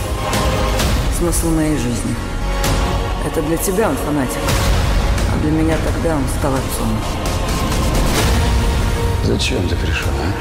–смысл 1.18 1.50
моей 1.52 1.78
жизни. 1.78 2.16
Это 3.26 3.42
для 3.44 3.56
тебя 3.56 3.90
он 3.90 3.96
фанатик, 3.96 4.42
а 5.34 5.40
для 5.42 5.52
меня 5.52 5.78
тогда 5.86 6.18
он 6.18 6.24
стал 6.38 6.54
отцом. 6.54 6.90
Зачем 9.24 9.68
ты 9.70 9.76
пришел, 9.78 10.12
а? 10.20 10.34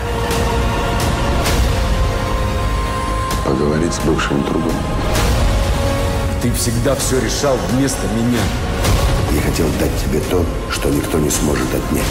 Поговорить 3.48 3.94
с 3.94 4.00
бывшим 4.00 4.42
другом. 4.44 4.74
Ты 6.42 6.50
всегда 6.52 6.96
все 6.96 7.20
решал 7.20 7.56
вместо 7.70 8.08
меня. 8.08 8.42
Я 9.32 9.40
хотел 9.42 9.66
дать 9.78 9.96
тебе 10.04 10.20
то, 10.30 10.44
что 10.70 10.90
никто 10.90 11.18
не 11.18 11.30
сможет 11.30 11.68
отнять. 11.72 12.04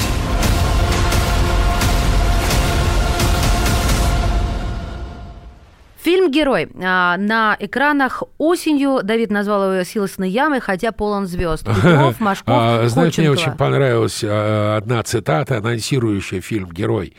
Фильм 6.01 6.32
«Герой» 6.32 6.69
а, 6.82 7.17
на 7.17 7.58
экранах 7.60 8.23
осенью. 8.38 9.01
Давид 9.03 9.32
назвал 9.32 9.73
его 9.73 9.84
«Силосной 9.84 10.29
ямой», 10.29 10.62
хотя 10.62 10.93
полон 10.93 11.27
звезд. 11.27 11.65
Петров, 11.75 12.19
Машков, 12.21 12.55
А, 12.58 12.88
Знаете, 12.88 13.21
мне 13.21 13.32
очень 13.32 13.51
понравилась 13.51 14.21
а, 14.23 14.77
одна 14.77 15.03
цитата, 15.03 15.58
анонсирующая 15.58 16.39
фильм 16.39 16.69
«Герой». 16.71 17.15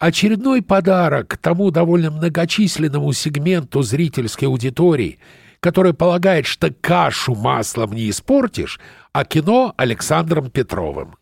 Очередной 0.00 0.62
подарок 0.62 1.38
тому 1.40 1.70
довольно 1.70 2.10
многочисленному 2.10 3.12
сегменту 3.12 3.82
зрительской 3.82 4.48
аудитории, 4.48 5.20
который 5.60 5.94
полагает, 5.94 6.46
что 6.46 6.74
кашу 6.80 7.36
маслом 7.36 7.92
не 7.92 8.10
испортишь, 8.10 8.80
а 9.12 9.24
кино 9.24 9.74
Александром 9.76 10.50
Петровым. 10.50 11.16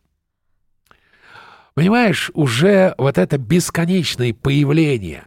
Понимаешь, 1.74 2.31
уже 2.35 2.94
вот 2.98 3.18
это 3.18 3.38
бесконечное 3.38 4.33
появление 4.33 5.24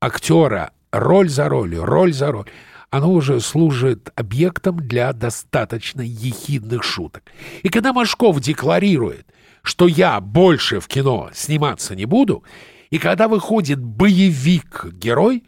актера 0.00 0.72
роль 0.92 1.28
за 1.28 1.48
ролью, 1.48 1.84
роль 1.84 2.12
за 2.12 2.32
роль, 2.32 2.46
оно 2.90 3.12
уже 3.12 3.40
служит 3.40 4.10
объектом 4.14 4.76
для 4.76 5.12
достаточно 5.12 6.00
ехидных 6.00 6.84
шуток. 6.84 7.24
И 7.62 7.68
когда 7.68 7.92
Машков 7.92 8.40
декларирует, 8.40 9.26
что 9.62 9.86
я 9.86 10.20
больше 10.20 10.80
в 10.80 10.86
кино 10.86 11.30
сниматься 11.34 11.96
не 11.96 12.04
буду, 12.04 12.44
и 12.90 12.98
когда 12.98 13.26
выходит 13.26 13.80
боевик-герой, 13.80 15.44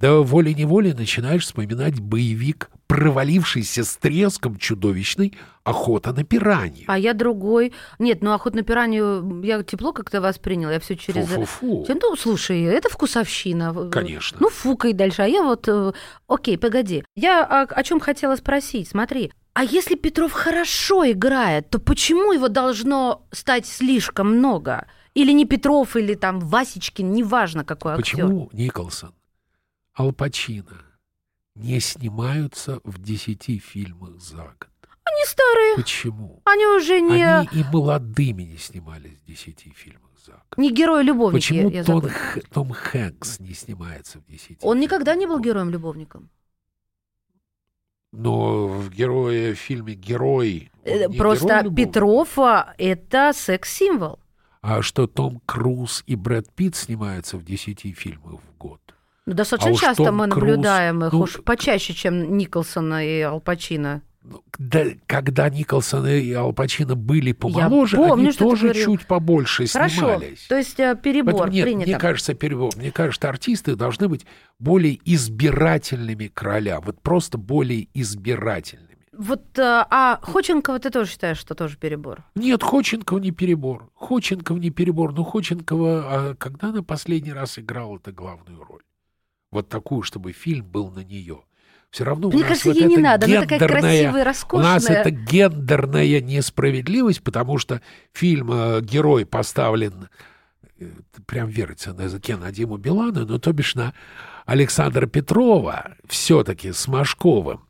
да 0.00 0.18
волей-неволей 0.20 0.92
начинаешь 0.92 1.44
вспоминать 1.44 1.98
боевик, 2.00 2.70
провалившийся 2.86 3.84
с 3.84 3.96
треском 3.96 4.56
чудовищной 4.56 5.34
«Охота 5.64 6.12
на 6.12 6.24
пиранью». 6.24 6.84
А 6.86 6.98
я 6.98 7.14
другой. 7.14 7.72
Нет, 7.98 8.22
ну 8.22 8.32
охот 8.32 8.54
на 8.54 8.62
пиранью 8.62 9.42
я 9.42 9.62
тепло 9.62 9.92
как-то 9.92 10.20
восприняла. 10.20 10.72
Я 10.72 10.80
все 10.80 10.96
через... 10.96 11.26
Фу-фу-фу. 11.26 11.86
Ну, 11.88 12.16
слушай, 12.16 12.62
это 12.62 12.88
вкусовщина. 12.88 13.90
Конечно. 13.90 14.38
Ну, 14.40 14.48
фукай 14.48 14.92
дальше. 14.92 15.22
А 15.22 15.26
я 15.26 15.42
вот... 15.42 15.68
э, 15.68 15.92
Окей, 16.26 16.56
погоди. 16.56 17.04
Я 17.16 17.44
о, 17.44 17.62
о 17.62 17.82
чем 17.82 18.00
хотела 18.00 18.36
спросить. 18.36 18.88
Смотри. 18.88 19.32
А 19.54 19.64
если 19.64 19.96
Петров 19.96 20.32
хорошо 20.32 21.10
играет, 21.10 21.68
то 21.70 21.80
почему 21.80 22.32
его 22.32 22.48
должно 22.48 23.26
стать 23.32 23.66
слишком 23.66 24.36
много? 24.36 24.86
Или 25.14 25.32
не 25.32 25.46
Петров, 25.46 25.96
или 25.96 26.14
там 26.14 26.38
Васечкин, 26.38 27.10
неважно 27.12 27.64
какой 27.64 27.94
актер. 27.94 28.04
Почему 28.04 28.48
Николсон, 28.52 29.12
Ал 29.98 30.12
Пачино 30.12 30.80
не 31.54 31.80
снимаются 31.80 32.80
в 32.84 33.02
десяти 33.02 33.58
фильмах 33.58 34.20
за 34.20 34.36
год? 34.44 34.68
Они 35.04 35.24
старые. 35.26 35.76
Почему? 35.76 36.40
Они 36.44 36.66
уже 36.66 37.00
не... 37.00 37.22
Они 37.24 37.48
и 37.52 37.64
молодыми 37.72 38.42
не 38.44 38.58
снимались 38.58 39.18
в 39.18 39.24
десяти 39.24 39.70
фильмах 39.70 40.12
за 40.24 40.32
год. 40.32 40.58
Не 40.58 40.70
герои-любовники, 40.72 41.40
Почему 41.40 41.70
я 41.70 41.82
Том. 41.84 42.02
Х- 42.02 42.40
Том 42.52 42.70
Хэнкс 42.72 43.40
не 43.40 43.54
снимается 43.54 44.18
в 44.20 44.26
десяти? 44.26 44.58
Он 44.62 44.78
никогда 44.78 45.14
не 45.16 45.26
был 45.26 45.40
героем-любовником. 45.40 46.30
Но 48.12 48.68
в 48.68 48.90
герое 48.90 49.54
в 49.54 49.58
фильме 49.58 49.94
«Герой» 49.94 50.70
Э, 50.84 51.08
Просто 51.10 51.46
герой-любовник. 51.46 51.76
Петров 51.88 52.38
это 52.78 53.32
секс-символ. 53.34 54.18
А 54.62 54.80
что 54.82 55.06
Том 55.06 55.40
Круз 55.44 56.02
и 56.06 56.14
Брэд 56.14 56.52
Питт 56.54 56.74
снимаются 56.76 57.36
в 57.36 57.44
десяти 57.44 57.92
фильмах 57.92 58.40
в 58.40 58.56
год? 58.58 58.80
Ну, 59.28 59.34
достаточно 59.34 59.72
А 59.72 59.74
часто 59.74 60.04
Том 60.04 60.16
мы 60.16 60.28
Круз, 60.28 60.42
наблюдаем 60.42 61.04
их, 61.04 61.12
ну, 61.12 61.20
уж 61.20 61.42
почаще, 61.44 61.92
чем 61.92 62.38
Николсона 62.38 63.06
и 63.06 63.20
Ал 63.20 63.40
Пачино. 63.40 64.00
Да, 64.58 64.84
когда 65.06 65.50
Николсон 65.50 66.06
и 66.06 66.32
Ал 66.32 66.54
Пачино 66.54 66.94
были 66.94 67.32
помоложе, 67.32 67.98
помню, 67.98 68.28
они 68.28 68.32
тоже 68.32 68.72
чуть 68.72 69.06
побольше 69.06 69.66
Хорошо, 69.66 70.16
снимались. 70.16 70.46
то 70.48 70.56
есть 70.56 70.80
э, 70.80 70.96
перебор 71.02 71.34
Поэтому 71.34 71.52
нет, 71.52 71.64
принято. 71.66 71.88
мне 71.90 71.98
кажется, 71.98 72.32
перебор. 72.32 72.74
Мне 72.76 72.90
кажется, 72.90 73.28
артисты 73.28 73.76
должны 73.76 74.08
быть 74.08 74.24
более 74.58 74.98
избирательными 75.04 76.28
к 76.28 76.40
ролям. 76.42 76.82
Вот 76.86 76.98
просто 77.02 77.36
более 77.36 77.88
избирательными. 77.92 78.96
Вот, 79.12 79.58
э, 79.58 79.62
а 79.90 80.20
Ходченкова 80.22 80.78
ты 80.78 80.88
тоже 80.88 81.10
считаешь, 81.10 81.36
что 81.38 81.54
тоже 81.54 81.76
перебор? 81.76 82.24
Нет, 82.34 82.62
Ходченков 82.62 83.20
не 83.20 83.30
перебор. 83.30 83.90
Ходченков 83.94 84.58
не 84.58 84.70
перебор. 84.70 85.12
Но 85.12 85.22
Ходченкова, 85.22 86.04
а 86.06 86.34
когда 86.36 86.68
она 86.68 86.82
последний 86.82 87.32
раз 87.32 87.58
играла 87.58 87.96
это 87.96 88.10
главную 88.12 88.62
роль? 88.64 88.80
Вот 89.50 89.68
такую, 89.68 90.02
чтобы 90.02 90.32
фильм 90.32 90.66
был 90.66 90.90
на 90.90 91.04
нее. 91.04 91.42
Все 91.90 92.04
равно 92.04 92.28
Мне 92.28 92.38
у 92.38 92.40
нас 92.40 92.48
кажется, 92.48 92.68
вот 92.68 92.76
ей 92.76 92.84
не 92.84 92.96
надо. 92.98 93.26
Она 93.26 93.40
такая 93.40 93.58
красивая, 93.58 94.22
У 94.22 94.24
роскошная. 94.24 94.72
нас 94.74 94.90
это 94.90 95.10
гендерная 95.10 96.20
несправедливость, 96.20 97.22
потому 97.22 97.56
что 97.58 97.80
фильм 98.12 98.50
э, 98.52 98.80
«Герой» 98.82 99.24
поставлен, 99.24 100.08
э, 100.78 100.86
прям 101.26 101.48
верится 101.48 101.94
на 101.94 102.02
языке 102.02 102.36
на 102.36 102.52
Диму 102.52 102.76
Билана, 102.76 103.24
но 103.24 103.38
то 103.38 103.52
бишь 103.52 103.74
на 103.74 103.94
Александра 104.44 105.06
Петрова, 105.06 105.96
все-таки 106.06 106.72
с 106.72 106.86
Машковым. 106.88 107.67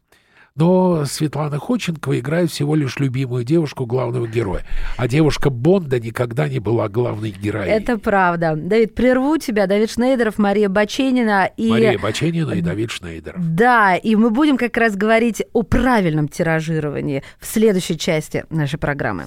Но 0.58 1.04
Светлана 1.04 1.58
Ходченкова 1.58 2.18
играет 2.18 2.50
всего 2.50 2.74
лишь 2.74 2.98
любимую 2.98 3.44
девушку 3.44 3.86
главного 3.86 4.26
героя. 4.26 4.64
А 4.96 5.06
девушка 5.06 5.50
Бонда 5.50 6.00
никогда 6.00 6.48
не 6.48 6.58
была 6.58 6.88
главной 6.88 7.30
героиней. 7.30 7.72
Это 7.72 7.96
правда. 7.96 8.54
Давид, 8.56 8.94
прерву 8.96 9.36
тебя. 9.38 9.68
Давид 9.68 9.90
Шнейдеров, 9.92 10.36
Мария 10.36 10.68
Баченина 10.68 11.48
и... 11.56 11.70
Мария 11.70 11.98
Баченина 11.98 12.52
и 12.52 12.60
Давид 12.60 12.90
Шнейдер. 12.90 13.36
Да, 13.38 13.94
и 13.94 14.16
мы 14.16 14.30
будем 14.30 14.56
как 14.56 14.76
раз 14.76 14.96
говорить 14.96 15.44
о 15.52 15.62
правильном 15.62 16.26
тиражировании 16.26 17.22
в 17.38 17.46
следующей 17.46 17.96
части 17.96 18.44
нашей 18.50 18.80
программы. 18.80 19.26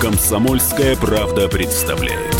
Комсомольская 0.00 0.96
правда 0.96 1.48
представляет. 1.48 2.39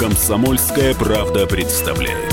Комсомольская 0.00 0.94
правда 0.94 1.46
представляет. 1.46 2.32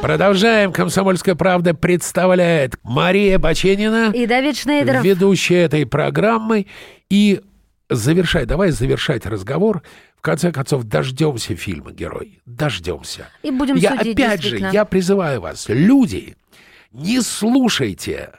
Продолжаем. 0.00 0.72
«Комсомольская 0.72 1.34
правда» 1.34 1.74
представляет 1.74 2.78
Мария 2.82 3.38
Баченина, 3.38 4.12
И 4.14 4.24
Давид 4.26 4.56
Шнейдеров. 4.56 5.04
ведущая 5.04 5.64
этой 5.64 5.84
программы. 5.84 6.68
И 7.10 7.42
завершай, 7.90 8.46
давай 8.46 8.70
завершать 8.70 9.26
разговор. 9.26 9.82
В 10.16 10.22
конце 10.22 10.52
концов, 10.52 10.84
дождемся 10.84 11.54
фильма 11.54 11.92
«Герой». 11.92 12.40
Дождемся. 12.46 13.28
И 13.42 13.50
будем 13.50 13.76
я, 13.76 13.98
судить, 13.98 14.14
опять 14.14 14.42
же, 14.42 14.56
я 14.72 14.86
призываю 14.86 15.42
вас, 15.42 15.66
люди, 15.68 16.38
не 16.92 17.20
слушайте 17.20 18.30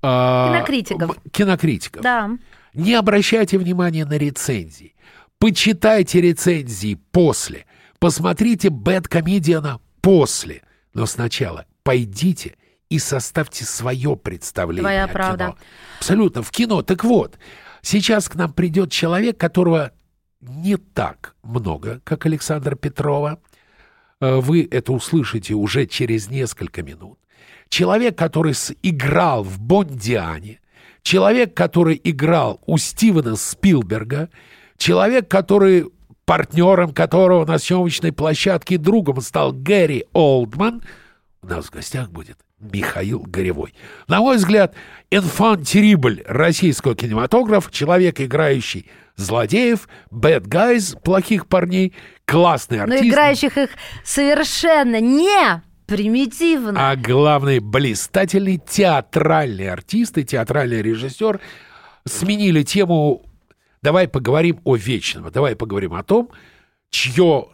а, 0.00 0.48
Кинокритиков. 0.48 1.18
кинокритиков. 1.30 2.02
Да. 2.02 2.30
Не 2.72 2.94
обращайте 2.94 3.58
внимания 3.58 4.06
на 4.06 4.16
рецензии. 4.16 4.94
Почитайте 5.38 6.20
рецензии 6.20 6.98
после. 7.12 7.66
Посмотрите 7.98 8.70
«Бэткомедиана» 8.70 9.80
после. 10.00 10.62
Но 10.94 11.06
сначала 11.06 11.66
пойдите 11.84 12.56
и 12.88 12.98
составьте 12.98 13.64
свое 13.64 14.16
представление 14.16 14.82
Твоя 14.82 15.04
о 15.04 15.08
правда. 15.08 15.44
кино. 15.44 15.58
Абсолютно, 15.98 16.42
в 16.42 16.50
кино. 16.50 16.82
Так 16.82 17.04
вот, 17.04 17.38
сейчас 17.82 18.28
к 18.28 18.34
нам 18.34 18.52
придет 18.52 18.90
человек, 18.90 19.38
которого 19.38 19.92
не 20.40 20.76
так 20.76 21.34
много, 21.42 22.00
как 22.04 22.26
Александра 22.26 22.74
Петрова. 22.74 23.40
Э, 24.20 24.36
Вы 24.36 24.66
это 24.70 24.92
услышите 24.92 25.54
уже 25.54 25.86
через 25.86 26.28
несколько 26.30 26.82
минут. 26.82 27.18
Человек, 27.68 28.16
который 28.16 28.54
играл 28.82 29.44
в 29.44 29.60
Бондиане, 29.60 30.60
человек, 31.02 31.54
который 31.54 32.00
играл 32.02 32.60
у 32.66 32.78
Стивена 32.78 33.36
Спилберга, 33.36 34.30
человек, 34.78 35.28
который 35.28 35.90
партнером 36.24 36.92
которого 36.92 37.44
на 37.44 37.58
съемочной 37.58 38.12
площадке 38.12 38.78
другом 38.78 39.20
стал 39.20 39.52
Гэри 39.52 40.06
Олдман, 40.12 40.82
у 41.42 41.46
нас 41.46 41.66
в 41.66 41.70
гостях 41.70 42.10
будет 42.10 42.38
Михаил 42.60 43.20
Горевой. 43.20 43.72
На 44.08 44.20
мой 44.20 44.36
взгляд, 44.36 44.74
инфан 45.10 45.64
террибль 45.64 46.22
российского 46.26 46.94
кинематографа, 46.94 47.70
человек, 47.70 48.20
играющий 48.20 48.90
злодеев, 49.16 49.88
bad 50.10 50.42
guys, 50.42 51.00
плохих 51.00 51.46
парней, 51.46 51.94
классный 52.24 52.78
Но 52.78 52.84
артист. 52.84 53.04
играющих 53.04 53.58
их 53.58 53.70
совершенно 54.04 55.00
не 55.00 55.62
примитивно. 55.86 56.90
А 56.90 56.96
главный 56.96 57.60
блистательный 57.60 58.58
театральный 58.58 59.70
артист 59.70 60.18
и 60.18 60.24
театральный 60.24 60.82
режиссер 60.82 61.40
сменили 62.04 62.62
тему 62.62 63.22
«Давай 63.82 64.08
поговорим 64.08 64.60
о 64.64 64.76
вечном», 64.76 65.30
давай 65.30 65.56
поговорим 65.56 65.94
о 65.94 66.02
том, 66.02 66.30
чье, 66.90 67.48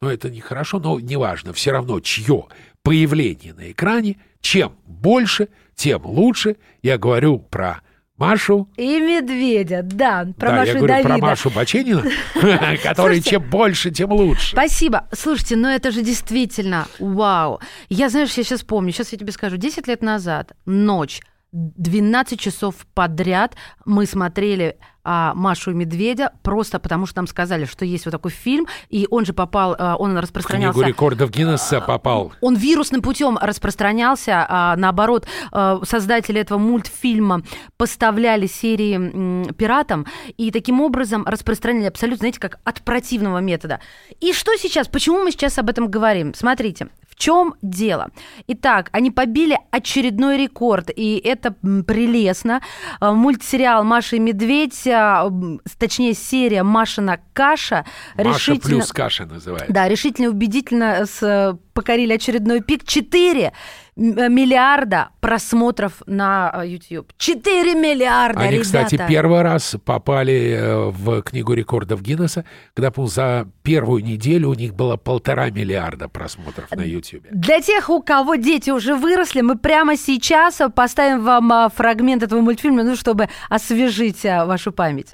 ну 0.00 0.08
это 0.08 0.30
нехорошо, 0.30 0.78
но 0.78 1.00
неважно, 1.00 1.52
все 1.52 1.72
равно 1.72 2.00
чье 2.00 2.46
появление 2.82 3.54
на 3.54 3.70
экране, 3.70 4.18
чем 4.40 4.74
больше, 4.86 5.48
тем 5.74 6.04
лучше. 6.04 6.56
Я 6.82 6.98
говорю 6.98 7.38
про 7.38 7.80
Машу, 8.18 8.68
И 8.76 9.00
медведя, 9.00 9.82
да, 9.82 10.28
про 10.38 10.50
да, 10.50 10.56
Машу 10.58 10.72
я 10.72 10.74
говорю 10.78 10.94
про 10.94 11.08
Давида. 11.08 11.26
Машу 11.26 11.50
Баченина, 11.50 12.04
который 12.82 13.20
чем 13.20 13.42
больше, 13.42 13.90
тем 13.90 14.12
лучше. 14.12 14.52
Спасибо. 14.52 15.08
Слушайте, 15.12 15.56
ну 15.56 15.68
это 15.68 15.90
же 15.90 16.02
действительно 16.02 16.86
вау. 16.98 17.60
Я, 17.88 18.10
знаешь, 18.10 18.32
я 18.34 18.44
сейчас 18.44 18.62
помню, 18.62 18.92
сейчас 18.92 19.12
я 19.12 19.18
тебе 19.18 19.32
скажу, 19.32 19.56
10 19.56 19.88
лет 19.88 20.02
назад, 20.02 20.52
ночь, 20.66 21.20
12 21.52 22.38
часов 22.38 22.86
подряд 22.94 23.56
мы 23.84 24.06
смотрели 24.06 24.76
а, 25.04 25.32
Машу 25.34 25.72
и 25.72 25.74
Медведя 25.74 26.32
просто 26.42 26.78
потому, 26.78 27.06
что 27.06 27.18
нам 27.18 27.26
сказали, 27.26 27.64
что 27.64 27.84
есть 27.84 28.04
вот 28.04 28.12
такой 28.12 28.30
фильм, 28.30 28.66
и 28.88 29.06
он 29.10 29.24
же 29.24 29.32
попал, 29.32 29.74
а, 29.78 29.96
он 29.96 30.14
В 30.14 30.20
распространялся... 30.20 30.74
книгу 30.78 30.88
рекордов 30.88 31.30
Гиннесса 31.30 31.80
попал. 31.80 32.32
Он 32.40 32.54
вирусным 32.54 33.02
путем 33.02 33.38
распространялся, 33.40 34.46
а 34.48 34.76
наоборот, 34.76 35.26
а, 35.50 35.80
создатели 35.84 36.40
этого 36.40 36.58
мультфильма 36.58 37.42
поставляли 37.76 38.46
серии 38.46 38.94
м, 38.94 39.54
пиратам 39.54 40.06
и 40.36 40.50
таким 40.50 40.80
образом 40.80 41.24
распространяли 41.26 41.86
абсолютно, 41.86 42.18
знаете, 42.18 42.40
как 42.40 42.58
от 42.64 42.82
противного 42.82 43.38
метода. 43.38 43.80
И 44.20 44.32
что 44.32 44.54
сейчас? 44.56 44.88
Почему 44.88 45.22
мы 45.24 45.30
сейчас 45.32 45.58
об 45.58 45.68
этом 45.68 45.88
говорим? 45.88 46.34
Смотрите, 46.34 46.88
в 47.08 47.16
чем 47.16 47.54
дело? 47.62 48.10
Итак, 48.46 48.88
они 48.92 49.10
побили 49.10 49.58
очередной 49.70 50.38
рекорд, 50.38 50.90
и 50.94 51.16
это 51.22 51.52
прелестно. 51.86 52.60
А, 53.00 53.12
Мультсериал 53.12 53.84
«Маша 53.84 54.16
и 54.16 54.18
медведь», 54.18 54.86
а, 54.92 55.30
точнее, 55.78 56.14
серия 56.14 56.62
«Машина 56.62 57.20
каша» 57.32 57.84
Маша 58.16 58.30
решительно... 58.30 58.78
плюс 58.78 58.92
каша 58.92 59.26
называется. 59.26 59.72
Да, 59.72 59.88
решительно 59.88 60.28
убедительно 60.28 61.06
с, 61.06 61.22
э, 61.22 61.56
покорили 61.72 62.14
очередной 62.14 62.60
пик. 62.60 62.84
4 62.84 63.52
миллиарда 63.96 65.10
просмотров 65.20 66.02
на 66.06 66.50
э, 66.54 66.66
YouTube. 66.68 67.12
4 67.18 67.74
миллиарда, 67.74 68.40
Они, 68.40 68.52
ребята. 68.52 68.64
кстати, 68.64 69.00
первый 69.08 69.42
раз 69.42 69.76
попали 69.84 70.56
э, 70.58 70.90
в 70.90 71.22
книгу 71.22 71.52
рекордов 71.52 72.00
Гиннесса, 72.02 72.44
когда, 72.74 72.92
за 73.06 73.46
первую 73.62 74.02
неделю 74.02 74.48
у 74.50 74.54
них 74.54 74.74
было 74.74 74.96
полтора 74.96 75.50
миллиарда 75.50 76.08
просмотров 76.08 76.70
на 76.70 76.82
YouTube. 76.82 77.24
Для 77.30 77.60
тех, 77.60 77.90
у 77.90 78.02
кого 78.02 78.36
дети 78.36 78.70
уже 78.70 78.94
выросли, 78.94 79.42
мы 79.42 79.58
прямо 79.58 79.96
сейчас 79.96 80.60
поставим 80.74 81.22
вам 81.22 81.52
а, 81.52 81.68
фрагмент 81.68 82.22
этого 82.22 82.40
мультфильма, 82.40 82.82
ну, 82.82 82.96
чтобы 82.96 83.28
освежить 83.48 84.24
а, 84.24 84.46
вашу 84.46 84.72
память. 84.72 85.08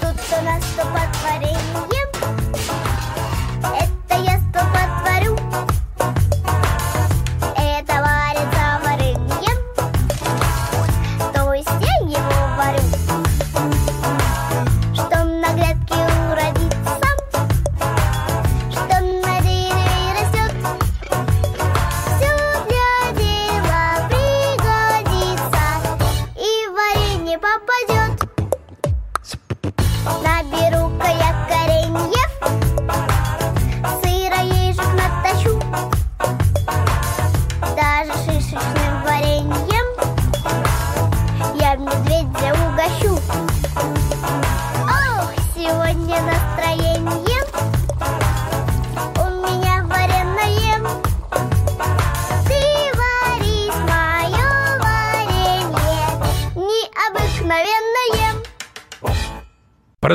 Тут 0.00 0.38
у 0.38 0.44
нас 0.44 0.64
стопотворение 0.64 1.55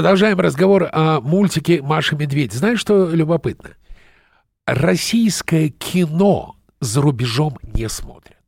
Продолжаем 0.01 0.39
разговор 0.39 0.89
о 0.91 1.21
мультике 1.21 1.79
«Маша 1.83 2.15
Медведь». 2.15 2.53
Знаешь, 2.53 2.79
что 2.79 3.07
любопытно? 3.11 3.75
Российское 4.65 5.69
кино 5.69 6.55
за 6.79 7.03
рубежом 7.03 7.59
не 7.61 7.87
смотрят. 7.87 8.39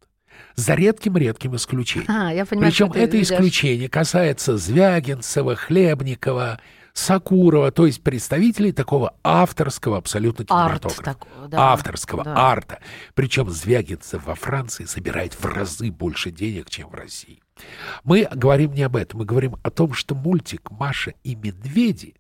За 0.56 0.74
редким-редким 0.74 1.56
исключением. 1.56 2.10
А, 2.10 2.34
я 2.34 2.48
понимаю, 2.48 2.72
Причем 2.72 2.92
это 2.94 3.18
ведешь. 3.18 3.30
исключение 3.30 3.88
касается 3.88 4.58
Звягинцева, 4.58 5.56
Хлебникова, 5.56 6.60
Сакурова, 6.94 7.72
то 7.72 7.86
есть 7.86 8.02
представителей 8.02 8.72
такого 8.72 9.14
авторского 9.24 9.98
абсолютно 9.98 10.46
Арт 10.50 10.82
кинематографа. 10.82 11.04
такого, 11.04 11.48
да. 11.50 11.72
авторского 11.74 12.24
Да. 12.24 12.36
арта. 12.36 12.80
Причем 13.14 13.52
Звягинцев 13.52 14.26
во 14.26 14.34
Франции 14.34 14.86
собирает 14.86 15.36
в 15.36 15.46
разы 15.46 15.92
больше 15.92 16.32
денег, 16.32 16.72
чем 16.72 16.90
в 16.90 16.96
России. 16.96 17.43
Мы 18.04 18.28
говорим 18.34 18.74
не 18.74 18.84
об 18.84 18.96
этом, 18.96 19.20
мы 19.20 19.26
говорим 19.26 19.56
о 19.64 19.70
том, 19.70 19.94
что 19.94 20.16
мультик 20.16 20.72
«Маша 20.72 21.14
и 21.24 21.36
медведи» 21.36 22.16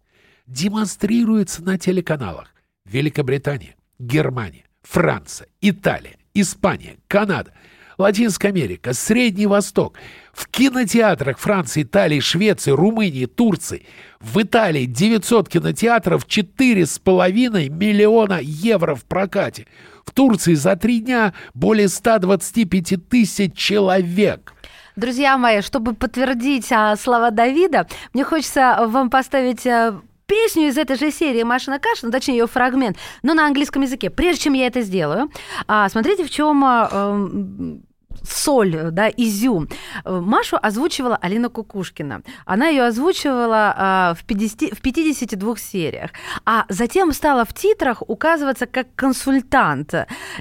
демонстрируется 0.47 1.63
на 1.63 1.77
телеканалах 1.77 2.53
Великобритания, 2.85 3.75
Германия, 3.99 4.65
Франция, 4.81 5.47
Италия, 5.61 6.17
Испания, 6.33 6.97
Канада, 7.07 7.53
Латинская 7.97 8.49
Америка, 8.49 8.93
Средний 8.93 9.47
Восток, 9.47 9.97
в 10.33 10.47
кинотеатрах 10.47 11.37
Франции, 11.37 11.83
Италии, 11.83 12.19
Швеции, 12.19 12.71
Румынии, 12.71 13.25
Турции. 13.25 13.85
В 14.19 14.41
Италии 14.41 14.85
900 14.85 15.47
кинотеатров, 15.47 16.25
4,5 16.25 17.69
миллиона 17.69 18.39
евро 18.41 18.95
в 18.95 19.05
прокате. 19.05 19.67
В 20.05 20.11
Турции 20.11 20.53
за 20.55 20.75
три 20.75 21.01
дня 21.01 21.33
более 21.53 21.87
125 21.87 23.07
тысяч 23.07 23.53
человек. 23.55 24.53
Друзья 24.95 25.37
мои, 25.37 25.61
чтобы 25.61 25.95
подтвердить 25.95 26.71
а, 26.71 26.95
слова 26.95 27.31
Давида, 27.31 27.87
мне 28.13 28.23
хочется 28.23 28.85
вам 28.87 29.09
поставить 29.09 29.65
а, 29.65 29.99
песню 30.27 30.67
из 30.67 30.77
этой 30.77 30.97
же 30.97 31.11
серии 31.11 31.41
Машина 31.41 31.79
Каша, 31.79 32.05
ну, 32.05 32.11
точнее 32.11 32.37
ее 32.37 32.47
фрагмент, 32.47 32.97
но 33.23 33.33
на 33.33 33.47
английском 33.47 33.81
языке. 33.81 34.11
Прежде 34.11 34.43
чем 34.43 34.53
я 34.53 34.67
это 34.67 34.81
сделаю, 34.81 35.31
а, 35.67 35.89
смотрите, 35.89 36.23
в 36.23 36.29
чем 36.29 36.63
а, 36.63 36.89
эм, 36.91 37.83
соль, 38.23 38.91
да, 38.91 39.09
изюм. 39.09 39.67
Э, 40.05 40.19
Машу 40.19 40.57
озвучивала 40.61 41.17
Алина 41.17 41.49
Кукушкина. 41.49 42.21
Она 42.45 42.67
ее 42.67 42.83
озвучивала 42.83 43.73
а, 43.75 44.13
в, 44.15 44.23
50, 44.25 44.77
в 44.77 44.81
52 44.81 45.57
сериях. 45.57 46.11
А 46.45 46.65
затем 46.69 47.11
стала 47.13 47.45
в 47.45 47.53
титрах 47.53 48.03
указываться 48.07 48.65
как 48.65 48.87
консультант. 48.95 49.93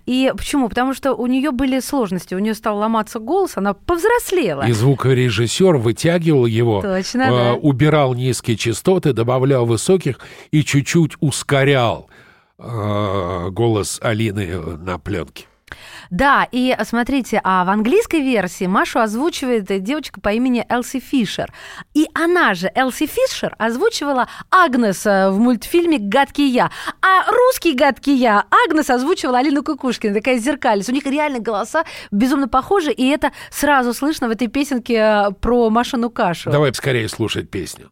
И 0.07 0.33
почему? 0.37 0.69
Потому 0.69 0.95
что 0.95 1.15
у 1.15 1.27
нее 1.27 1.51
были 1.51 1.81
сложности. 1.81 2.35
У 2.35 2.39
нее 2.39 2.55
стал 2.55 2.79
ломаться 2.79 3.19
голос, 3.19 3.57
она 3.57 3.75
повзрослела. 3.75 4.63
И 4.67 4.73
звукорежиссер 4.73 5.77
вытягивал 5.77 6.47
его, 6.47 6.83
Точно, 6.83 7.23
э, 7.23 7.31
да. 7.31 7.55
убирал 7.55 8.15
низкие 8.15 8.57
частоты, 8.57 9.13
добавлял 9.13 9.67
высоких 9.67 10.21
и 10.51 10.65
чуть-чуть 10.65 11.13
ускорял 11.21 12.09
э, 12.59 13.49
голос 13.51 13.99
Алины 14.03 14.49
э, 14.49 14.77
на 14.77 14.99
пленке. 14.99 15.47
Да, 16.13 16.47
и 16.53 16.77
смотрите, 16.85 17.41
а 17.43 17.65
в 17.65 17.71
английской 17.71 18.21
версии 18.21 18.67
Машу 18.67 19.01
озвучивает 19.01 19.71
э, 19.71 19.79
девочка 19.79 20.21
по 20.21 20.29
имени 20.29 20.63
Элси 20.69 21.01
Фишер. 21.01 21.51
И 21.95 22.07
она 22.13 22.53
же, 22.53 22.71
Элси 22.75 23.07
Фишер, 23.07 23.55
озвучивала 23.57 24.29
Агнес 24.51 25.07
э, 25.07 25.31
в 25.31 25.39
мультфильме 25.39 25.97
«Гадкий 25.99 26.51
я». 26.51 26.71
А 27.01 27.33
русский 27.33 27.73
«Гадкий 27.73 28.15
я» 28.15 28.45
Агнес 28.67 28.91
озвучивала 28.91 29.39
Алина 29.39 29.63
Кукушкина, 29.63 30.13
такая 30.13 30.37
зеркальность. 30.37 30.91
У 30.91 30.93
них 30.93 31.07
реально 31.07 31.39
голоса 31.39 31.87
безумно 32.11 32.47
похожи, 32.47 32.93
и 32.93 33.09
это 33.09 33.33
сразу 33.51 33.95
слышно 33.95 34.29
в 34.29 34.33
этой 34.33 34.49
песенке 34.49 34.97
э, 34.97 35.31
про 35.41 35.71
Машину 35.71 36.11
кашу. 36.11 36.51
Давай 36.51 36.75
скорее 36.75 37.09
слушать 37.09 37.51
песню. 37.51 37.91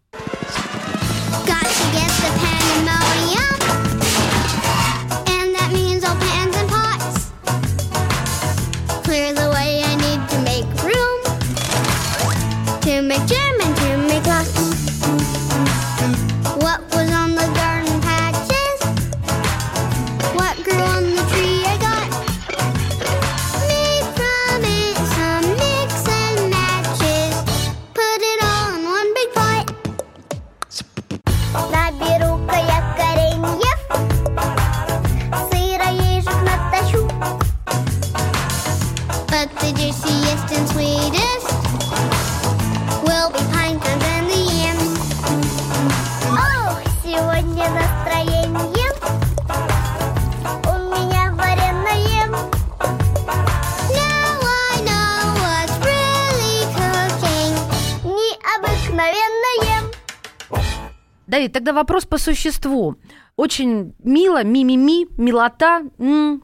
Тогда 61.70 61.80
вопрос 61.82 62.04
по 62.04 62.18
существу. 62.18 62.96
Очень 63.36 63.94
мило, 64.02 64.42
ми-ми-ми, 64.42 65.06
милота. 65.18 65.82
м. 66.00 66.42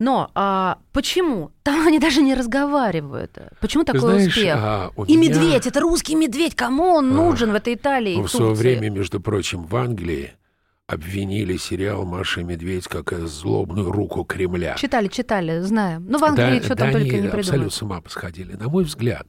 Но 0.00 0.30
а, 0.34 0.78
почему? 0.92 1.50
Там 1.62 1.86
они 1.86 1.98
даже 2.00 2.20
не 2.22 2.34
разговаривают. 2.34 3.38
Почему 3.60 3.84
такой 3.84 4.00
знаешь, 4.00 4.26
успех? 4.36 4.56
а, 4.58 4.90
у 4.96 5.04
И 5.04 5.16
меня- 5.16 5.28
медведь, 5.40 5.66
это 5.68 5.80
русский 5.80 6.16
медведь. 6.16 6.54
Кому 6.56 6.84
он 6.94 7.10
нужен 7.12 7.52
в 7.52 7.54
этой 7.54 7.74
Италии? 7.74 8.18
и 8.18 8.22
В 8.22 8.28
свое 8.28 8.54
время, 8.54 8.90
между 8.90 9.20
прочим, 9.20 9.62
в 9.66 9.76
Англии 9.76 10.32
обвинили 10.88 11.56
сериал 11.56 12.04
«Маша 12.04 12.40
и 12.40 12.44
медведь» 12.44 12.88
как 12.88 13.12
злобную 13.28 13.92
руку 13.92 14.24
Кремля. 14.24 14.74
Читали, 14.78 15.06
читали, 15.08 15.60
знаем. 15.60 16.06
Ну, 16.08 16.18
в 16.18 16.24
Англии 16.24 16.58
Да- 16.58 16.64
что 16.64 16.74
да 16.74 16.84
там 16.84 16.92
только 16.92 17.04
не 17.06 17.26
абсолютно 17.28 17.38
придумают. 17.42 17.72
с 17.74 17.82
ума 17.82 18.00
посходили. 18.00 18.54
На 18.54 18.68
мой 18.68 18.82
взгляд, 18.82 19.26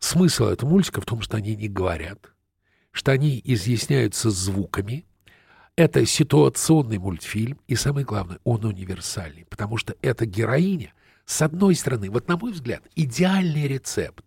смысл 0.00 0.44
этого 0.48 0.68
мультика 0.68 1.00
в 1.00 1.06
том, 1.06 1.22
что 1.22 1.38
они 1.38 1.56
не 1.56 1.68
говорят, 1.68 2.18
что 2.94 3.10
они 3.10 3.42
изъясняются 3.44 4.30
звуками. 4.30 5.04
Это 5.76 6.06
ситуационный 6.06 6.98
мультфильм, 6.98 7.58
и 7.66 7.74
самое 7.74 8.06
главное, 8.06 8.38
он 8.44 8.64
универсальный, 8.64 9.44
потому 9.50 9.76
что 9.76 9.96
эта 10.00 10.24
героиня, 10.24 10.94
с 11.26 11.42
одной 11.42 11.74
стороны, 11.74 12.08
вот 12.08 12.28
на 12.28 12.36
мой 12.36 12.52
взгляд, 12.52 12.84
идеальный 12.94 13.66
рецепт. 13.66 14.24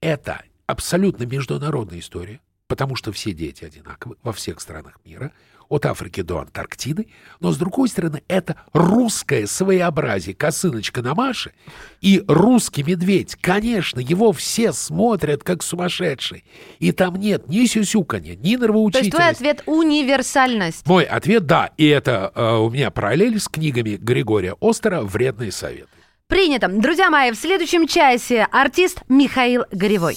Это 0.00 0.44
абсолютно 0.66 1.24
международная 1.24 1.98
история, 1.98 2.40
потому 2.68 2.94
что 2.94 3.10
все 3.10 3.32
дети 3.32 3.64
одинаковы 3.64 4.16
во 4.22 4.32
всех 4.32 4.60
странах 4.60 5.00
мира, 5.04 5.32
от 5.68 5.86
Африки 5.86 6.22
до 6.22 6.40
Антарктиды, 6.40 7.08
но 7.40 7.52
с 7.52 7.56
другой 7.56 7.88
стороны, 7.88 8.22
это 8.28 8.56
русское 8.72 9.46
своеобразие, 9.46 10.34
косыночка 10.34 11.02
на 11.02 11.14
Маше 11.14 11.52
и 12.00 12.22
русский 12.26 12.82
медведь. 12.82 13.36
Конечно, 13.40 14.00
его 14.00 14.32
все 14.32 14.72
смотрят 14.72 15.42
как 15.42 15.62
сумасшедший, 15.62 16.44
и 16.78 16.92
там 16.92 17.16
нет 17.16 17.48
ни 17.48 17.66
сюсюканья, 17.66 18.36
ни 18.36 18.56
То 18.56 18.98
есть 18.98 19.10
твой 19.10 19.28
ответ– 19.28 19.62
универсальность. 19.66 20.86
Мой 20.86 21.04
ответ– 21.04 21.46
да, 21.46 21.70
и 21.76 21.86
это 21.86 22.32
э, 22.34 22.56
у 22.56 22.70
меня 22.70 22.90
параллель 22.90 23.38
с 23.38 23.48
книгами 23.48 23.96
Григория 23.96 24.56
Остера 24.60 25.02
«Вредный 25.02 25.52
совет». 25.52 25.88
Принято. 26.26 26.68
Друзья 26.68 27.10
мои, 27.10 27.30
в 27.30 27.36
следующем 27.36 27.86
часе 27.86 28.48
артист 28.50 29.02
Михаил 29.08 29.64
Горевой. 29.70 30.16